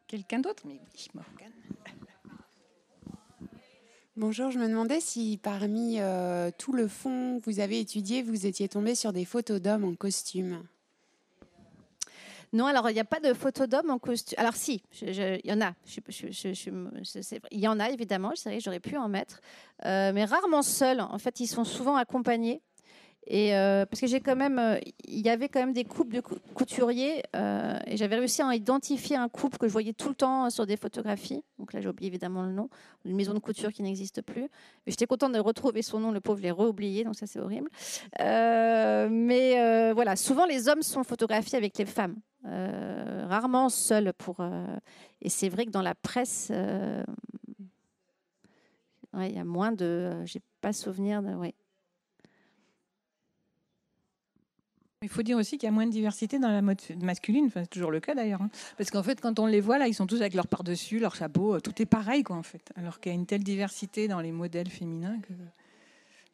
[0.06, 0.62] Quelqu'un d'autre?
[0.66, 1.52] Mais oui, Morgane.
[4.20, 8.44] Bonjour, je me demandais si parmi euh, tout le fond que vous avez étudié, vous
[8.44, 10.62] étiez tombé sur des photos d'hommes en costume.
[12.52, 14.38] Non, alors il n'y a pas de photos d'hommes en costume.
[14.38, 15.72] Alors si, il y en a.
[17.50, 18.34] il y en a évidemment.
[18.58, 19.40] J'aurais pu en mettre,
[19.86, 21.00] euh, mais rarement seuls.
[21.00, 22.60] En fait, ils sont souvent accompagnés.
[23.28, 26.20] Euh, parce que j'ai quand même, euh, il y avait quand même des couples de
[26.20, 30.50] couturiers euh, et j'avais réussi à identifier un couple que je voyais tout le temps
[30.50, 31.44] sur des photographies.
[31.58, 32.68] Donc là, j'ai oublié évidemment le nom,
[33.04, 34.48] une maison de couture qui n'existe plus.
[34.86, 36.10] J'étais contente de retrouver son nom.
[36.10, 37.70] Le pauvre, je l'ai re-oublié, donc ça c'est horrible.
[38.18, 44.40] mais voilà, souvent les hommes sont photographiés avec les femmes, rarement seuls pour.
[45.20, 46.50] et c'est vrai que dans la presse.
[46.50, 47.04] il
[49.14, 50.24] y a moins de.
[50.24, 51.34] J'ai pas souvenir de.
[51.34, 51.54] Ouais.
[55.02, 57.70] Il faut dire aussi qu'il y a moins de diversité dans la mode masculine, c'est
[57.70, 58.42] toujours le cas d'ailleurs.
[58.42, 58.50] Hein.
[58.76, 61.14] Parce qu'en fait, quand on les voit, là, ils sont tous avec leur par-dessus, leur
[61.14, 62.70] chapeau, euh, tout est pareil, quoi, en fait.
[62.76, 65.32] Alors qu'il y a une telle diversité dans les modèles féminins que.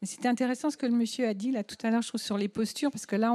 [0.03, 2.36] C'était intéressant ce que le monsieur a dit là tout à l'heure, je trouve, sur
[2.36, 3.32] les postures, parce que là,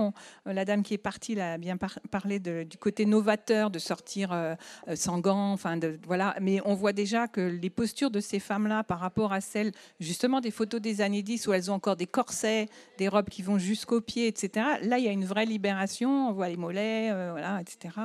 [0.47, 1.75] euh, la dame qui est partie là, a bien
[2.11, 4.53] parlé du côté novateur de sortir euh,
[4.87, 6.35] euh, sans gants, enfin voilà.
[6.39, 10.39] Mais on voit déjà que les postures de ces femmes-là, par rapport à celles justement
[10.39, 12.67] des photos des années 10 où elles ont encore des corsets,
[12.99, 14.67] des robes qui vont jusqu'aux pieds, etc.
[14.83, 16.29] Là, il y a une vraie libération.
[16.29, 17.95] On voit les mollets, voilà, etc.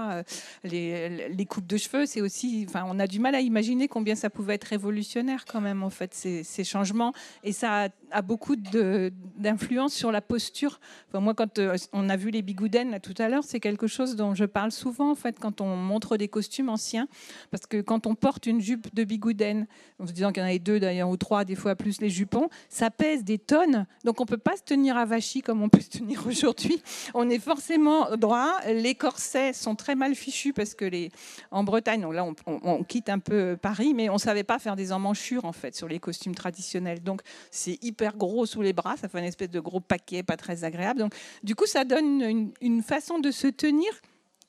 [0.64, 4.14] Les, les, coupes de cheveux, c'est aussi, enfin, on a du mal à imaginer combien
[4.14, 7.12] ça pouvait être révolutionnaire quand même en fait ces, ces changements.
[7.44, 7.88] Et ça a
[8.22, 10.80] beaucoup d'influence sur la posture.
[11.08, 13.86] Enfin, moi, quand euh, on a vu les bigouden là, tout à l'heure, c'est quelque
[13.86, 17.08] chose dont je parle souvent en fait quand on montre des costumes anciens,
[17.50, 19.66] parce que quand on porte une jupe de bigouden,
[19.98, 22.10] en se disant qu'il y en avait deux d'ailleurs ou trois, des fois plus les
[22.10, 25.68] jupons, ça pèse des tonnes, donc on peut pas se tenir à vachy comme on
[25.76, 26.80] peut se tenir aujourd'hui.
[27.14, 28.60] On est forcément droit.
[28.66, 31.10] Les corsets sont très mal fichus parce que les
[31.50, 34.92] en Bretagne, là on, on quitte un peu Paris, mais on savait pas faire des
[34.92, 39.08] emmanchures en fait sur les costumes traditionnels, donc c'est hyper gros sous les bras, ça
[39.08, 41.00] fait une espèce de gros paquet, pas très agréable.
[41.00, 43.90] Donc, du coup, ça donne une, une façon de se tenir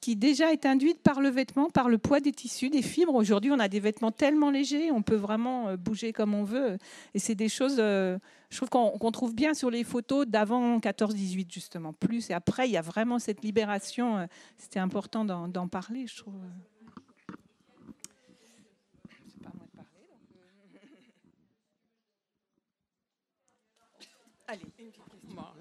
[0.01, 3.15] qui déjà est induite par le vêtement, par le poids des tissus, des fibres.
[3.15, 6.77] Aujourd'hui, on a des vêtements tellement légers, on peut vraiment euh, bouger comme on veut.
[7.13, 8.17] Et c'est des choses, euh,
[8.49, 11.93] je trouve qu'on trouve bien sur les photos d'avant 14-18, justement.
[11.93, 14.17] Plus et après, il y a vraiment cette libération.
[14.17, 14.25] Euh,
[14.57, 16.35] c'était important d'en parler, je trouve.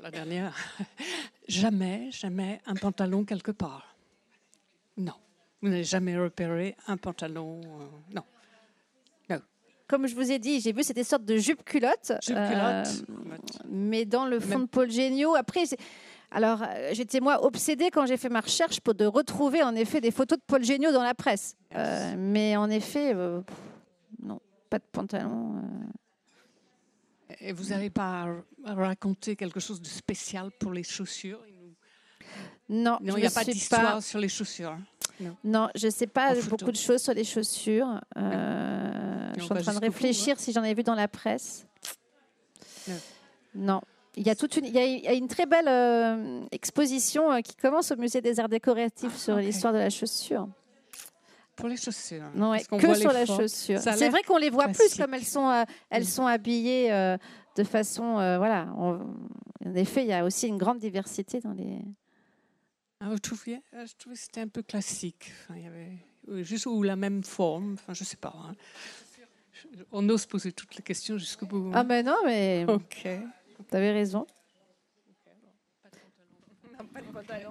[0.07, 0.55] La dernière.
[1.49, 3.97] jamais, jamais un pantalon quelque part.
[4.97, 5.15] Non.
[5.61, 8.23] Vous n'avez jamais repéré un pantalon euh, Non.
[9.89, 12.13] Comme je vous ai dit, j'ai vu cette sorte de jupe culotte.
[12.21, 12.83] Jupe euh,
[13.69, 15.37] mais dans le fond de Paul Géniaud.
[15.37, 15.63] Après,
[16.33, 20.01] alors, euh, j'étais moi obsédée quand j'ai fait ma recherche pour de retrouver en effet
[20.01, 21.57] des photos de Paul Géniaud dans la presse.
[22.17, 23.15] mais en effet,
[24.21, 24.41] non,
[24.71, 25.63] pas de pantalon.
[27.41, 28.29] Et vous n'avez pas
[28.65, 31.41] raconté quelque chose de spécial pour les chaussures?
[32.69, 34.77] Non, il n'y a pas d'histoire sur les chaussures.
[35.45, 38.01] Non, je ne sais pas beaucoup de choses sur les chaussures.
[38.17, 40.41] Euh, je suis en train de réfléchir hein.
[40.41, 41.67] si j'en ai vu dans la presse.
[43.55, 43.81] Non.
[44.19, 47.55] Il y a, toute une, il y a une très belle euh, exposition euh, qui
[47.55, 50.49] commence au Musée des Arts Décoratifs ah, sur l'histoire de la chaussure.
[51.57, 52.31] Pour les chaussures.
[52.35, 53.81] Non, que sur la chaussure.
[53.81, 56.07] C'est vrai qu'on les voit plus comme elles sont, elles mm.
[56.07, 57.17] sont habillées
[57.57, 58.15] de façon.
[58.39, 58.69] voilà.
[58.77, 59.01] en
[59.75, 61.79] effet, il y a aussi une grande diversité dans les.
[63.01, 65.31] Ah, ah, Je trouvais que c'était un peu classique.
[65.43, 67.75] Enfin, il y avait juste ou la même forme.
[67.75, 68.35] Enfin, je sais pas.
[68.35, 68.55] Hein.
[69.93, 71.71] On ose poser toutes les questions jusqu'au bout.
[71.75, 72.65] Ah ben non, mais.
[72.69, 73.09] Ok.
[73.59, 74.27] Vous avez raison.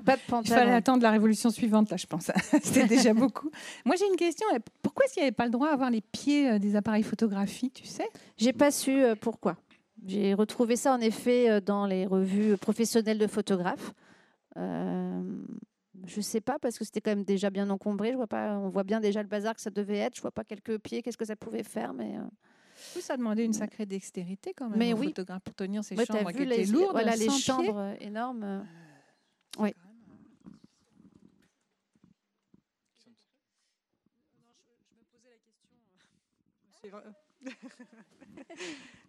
[0.06, 0.42] Pas de pantalon.
[0.44, 2.32] Il fallait attendre la révolution suivante, là, je pense.
[2.64, 3.50] C'était déjà beaucoup.
[3.86, 4.46] Moi, j'ai une question.
[4.82, 7.04] Pourquoi est-ce qu'il n'y avait pas le droit à voir les pieds euh, des appareils
[7.04, 8.08] photographiques, tu sais?
[8.38, 9.58] J'ai pas su euh, pourquoi.
[10.06, 13.94] J'ai retrouvé ça, en effet, euh, dans les revues professionnelles de photographes.
[14.58, 15.22] Euh,
[16.06, 18.12] je sais pas parce que c'était quand même déjà bien encombré.
[18.12, 20.16] Je vois pas, on voit bien déjà le bazar que ça devait être.
[20.16, 22.18] Je vois pas quelques pieds, qu'est-ce que ça pouvait faire, mais.
[22.18, 23.02] Euh...
[23.02, 25.14] ça demandait une sacrée dextérité quand même mais oui.
[25.44, 26.92] pour tenir ces chambres qui étaient lourdes.
[26.92, 28.66] Voilà les chambres euh, énormes.
[29.58, 29.74] Euh, oui.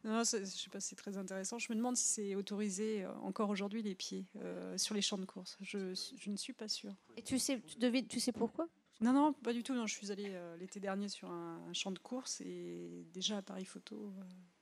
[0.05, 1.59] Non, je ne sais pas si c'est très intéressant.
[1.59, 5.19] Je me demande si c'est autorisé euh, encore aujourd'hui les pieds euh, sur les champs
[5.19, 5.57] de course.
[5.61, 6.95] Je, je, ne suis pas sûre.
[7.17, 8.69] Et tu sais, tu, devais, tu sais pourquoi?
[9.01, 9.75] Non, non, pas du tout.
[9.75, 13.65] Non, je suis allée euh, l'été dernier sur un, champ de course et déjà appareil
[13.65, 14.13] photo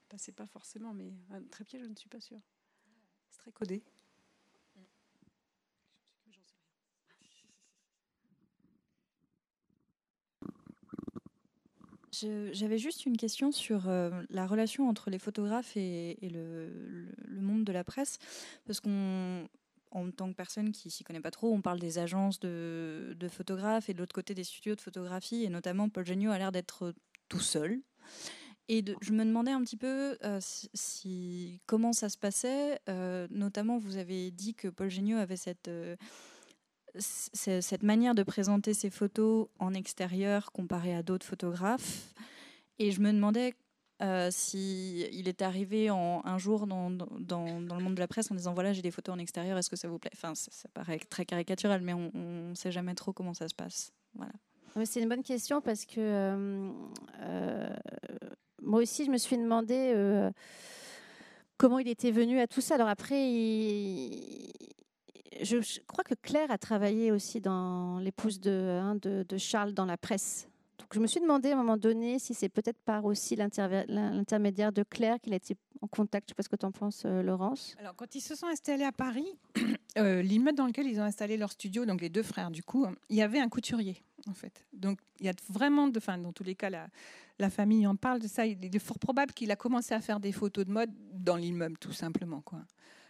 [0.08, 2.40] passait pas forcément, mais un trépied, je ne suis pas sûre.
[3.30, 3.82] C'est très codé.
[12.52, 17.08] J'avais juste une question sur euh, la relation entre les photographes et, le,
[17.40, 18.18] monde de la presse,
[18.66, 19.48] parce qu'on,
[19.90, 23.88] en tant que personne qui s'y connaît pas trop, on parle des agences de, photographes
[23.88, 26.94] et de l'autre côté des studios de photographie, et notamment Paul Genio a l'air d'être
[27.28, 27.80] tout seul.
[28.68, 30.40] Et je me demandais un petit peu euh,
[31.66, 32.80] comment ça se passait.
[32.88, 35.68] Euh, notamment, vous avez dit que Paul Genio avait cette
[36.98, 42.14] cette manière de présenter ses photos en extérieur comparée à d'autres photographes.
[42.78, 43.54] Et je me demandais
[44.02, 47.06] euh, si il est arrivé en, un jour dans, dans,
[47.46, 49.76] le monde de la presse en disant voilà j'ai des photos en extérieur est-ce que
[49.76, 50.10] ça vous plaît?
[50.14, 52.10] Enfin ça, paraît très caricatural mais on
[52.50, 53.92] ne sait jamais trop comment ça se passe.
[54.14, 54.32] Voilà.
[54.84, 56.70] C'est une bonne question parce que euh,
[57.20, 57.68] euh,
[58.62, 59.94] moi aussi je me suis demandé
[61.56, 62.74] comment il était venu à tout ça.
[62.74, 64.50] Alors après il,
[65.42, 69.96] je, crois que Claire a travaillé aussi dans l'épouse de, hein, de, Charles dans la
[69.96, 70.48] presse.
[70.78, 74.72] Donc je me suis demandé à un moment donné si c'est peut-être par aussi l'intermédiaire
[74.72, 76.28] de Claire qu'il a été en contact.
[76.28, 77.74] Je ne sais pas ce que tu en penses, euh, Laurence.
[77.78, 79.26] Alors quand ils se sont installés à Paris,
[79.98, 82.86] euh, l'immeuble dans lequel ils ont installé leur studio, donc les deux frères du coup,
[83.08, 84.66] il y avait un couturier en fait.
[84.72, 86.88] Donc il y a vraiment, de, enfin dans tous les cas, la,
[87.38, 88.46] la famille en parle de ça.
[88.46, 91.78] Il est fort probable qu'il a commencé à faire des photos de mode dans l'immeuble,
[91.78, 92.40] tout simplement.
[92.40, 92.60] Quoi.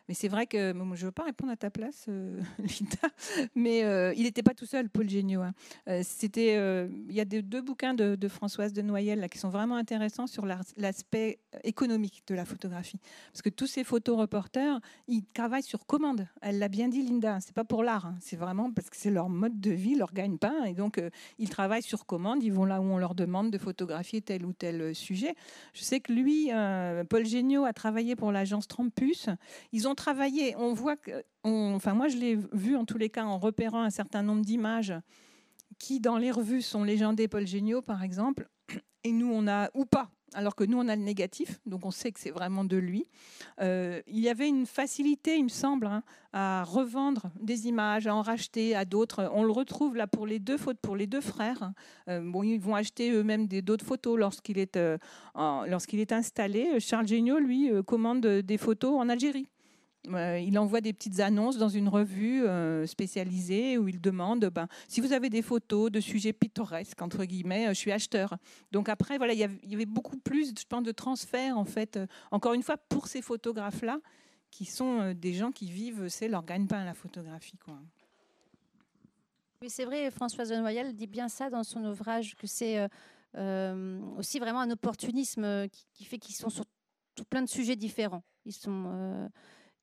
[0.09, 3.09] Mais c'est vrai que je ne veux pas répondre à ta place, euh, Linda,
[3.55, 5.41] mais euh, il n'était pas tout seul, Paul Géniaud.
[5.41, 5.55] Hein.
[5.89, 6.55] Euh, c'était,
[7.09, 10.45] il y a deux bouquins de, Françoise de Noyel là, qui sont vraiment intéressants sur
[10.45, 12.99] l'aspect économique de la photographie.
[13.33, 16.27] Parce que tous ces photoreporters, ils travaillent sur commande.
[16.43, 17.39] Elle l'a bien dit, Linda.
[17.41, 18.17] C'est pas pour l'art, hein.
[18.21, 20.65] c'est vraiment parce que c'est leur mode de vie, leur gagne-pain.
[20.65, 21.01] Et donc,
[21.39, 22.43] ils travaillent sur commande.
[22.43, 25.35] Ils vont là où on leur demande de photographier tel ou tel sujet.
[25.73, 26.51] Je sais que lui,
[27.09, 29.29] Paul Géniaud, a travaillé pour l'agence Trampus.
[29.73, 30.55] Ils ont travailler.
[30.57, 33.91] On voit que, enfin moi je l'ai vu en tous les cas en repérant un
[33.91, 34.95] certain nombre d'images
[35.79, 38.49] qui dans les revues sont légendées Paul Géniaud par exemple.
[39.05, 41.91] et nous on a ou pas alors que nous, on a le négatif, donc on
[41.91, 43.07] sait que c'est vraiment de lui.
[43.61, 48.15] Euh, il y avait une facilité, il me semble, hein, à revendre des images, à
[48.15, 49.31] en racheter à d'autres.
[49.33, 51.73] On le retrouve là pour les deux fautes, pour les deux frères.
[52.09, 54.99] Euh, ils vont acheter eux-mêmes d'autres photos lorsqu'il est, euh,
[55.37, 56.81] lorsqu'il est installé.
[56.81, 59.47] Charles Géniaud, lui, commande des photos en Algérie.
[60.13, 64.69] Euh, il envoie des petites annonces dans une revue euh, spécialisée où il demande ben,
[64.87, 68.37] si vous avez des photos de sujets pittoresques, entre guillemets, euh, je suis acheteur.
[68.71, 71.99] Donc après, voilà, il y avait beaucoup plus je pense, de transferts, en fait,
[72.31, 73.99] encore une fois, pour ces photographes-là,
[74.51, 77.59] qui sont des gens qui vivent, c'est leur gagne-pain, la photographie.
[77.59, 77.79] Quoi.
[79.61, 82.87] Oui, c'est vrai, Françoise de dit bien ça dans son ouvrage, que c'est
[84.17, 86.65] aussi vraiment un opportunisme qui, fait qu'ils sont sur
[87.17, 88.23] tout plein de sujets différents.
[88.45, 89.29] Ils sont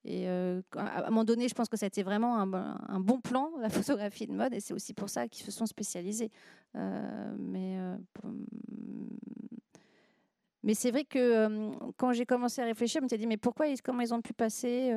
[0.03, 3.19] et euh, à un moment donné, je pense que ça a été vraiment un, bon
[3.19, 6.31] plan, la photographie de mode, et c'est aussi pour ça qu'ils se sont spécialisés.
[6.75, 7.97] Euh, mais euh,
[10.63, 13.65] mais c'est vrai que quand j'ai commencé à réfléchir, je me suis dit, mais pourquoi,
[13.83, 14.95] comment ils ont pu passer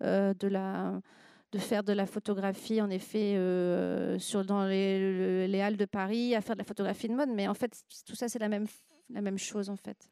[0.00, 6.56] de faire de la photographie, en effet, dans les, les, halles de Paris, à faire
[6.56, 7.28] de la photographie de mode?
[7.32, 8.66] Mais en fait, tout ça, c'est la même,
[9.08, 10.10] la même chose, en fait.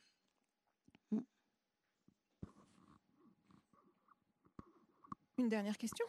[5.43, 6.07] Une dernière question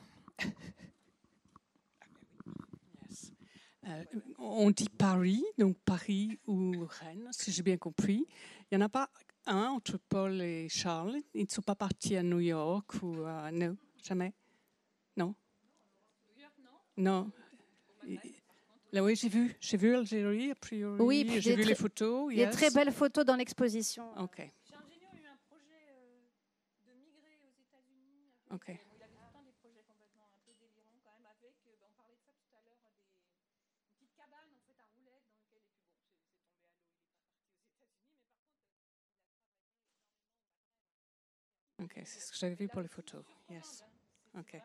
[3.87, 4.03] euh,
[4.37, 8.27] on dit Paris, donc Paris ou Rennes, si j'ai bien compris.
[8.69, 9.09] Il n'y en a pas
[9.47, 11.17] un entre Paul et Charles?
[11.33, 13.15] Ils ne sont pas partis à New York ou
[13.51, 14.35] non, jamais?
[15.17, 15.33] Non?
[16.29, 16.53] New York,
[16.95, 17.31] non.
[18.05, 18.19] Non.
[18.91, 21.01] Là, oui, j'ai vu, j'ai vu Algérie a priori.
[21.01, 22.31] Oui, j'ai vu les photos.
[22.31, 24.15] Il y a très belles photos dans l'exposition.
[24.19, 24.47] Ok.
[28.51, 28.92] Ok.
[41.83, 43.23] Ok, c'est ce que j'avais vu pour les photos.
[43.49, 43.83] Yes.
[44.37, 44.61] Ok.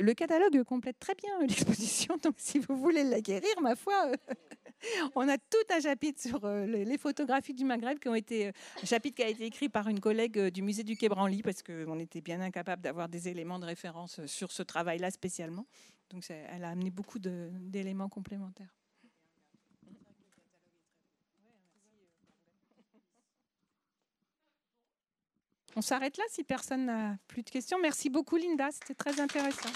[0.00, 4.12] le catalogue complète très bien l'exposition, donc si vous voulez l'acquérir, ma foi,
[5.14, 8.52] on a tout un chapitre sur euh, les photographies du Maghreb qui été, euh,
[8.82, 11.42] un chapitre qui a été écrit par une collègue euh, du musée du Quai Branly
[11.42, 15.66] parce qu'on était bien incapable d'avoir des éléments de référence sur ce travail-là spécialement.
[16.10, 18.74] Donc elle a amené beaucoup d'éléments complémentaires.
[25.74, 27.78] On s'arrête là si personne n'a plus de questions.
[27.80, 29.70] Merci beaucoup Linda, c'était très intéressant.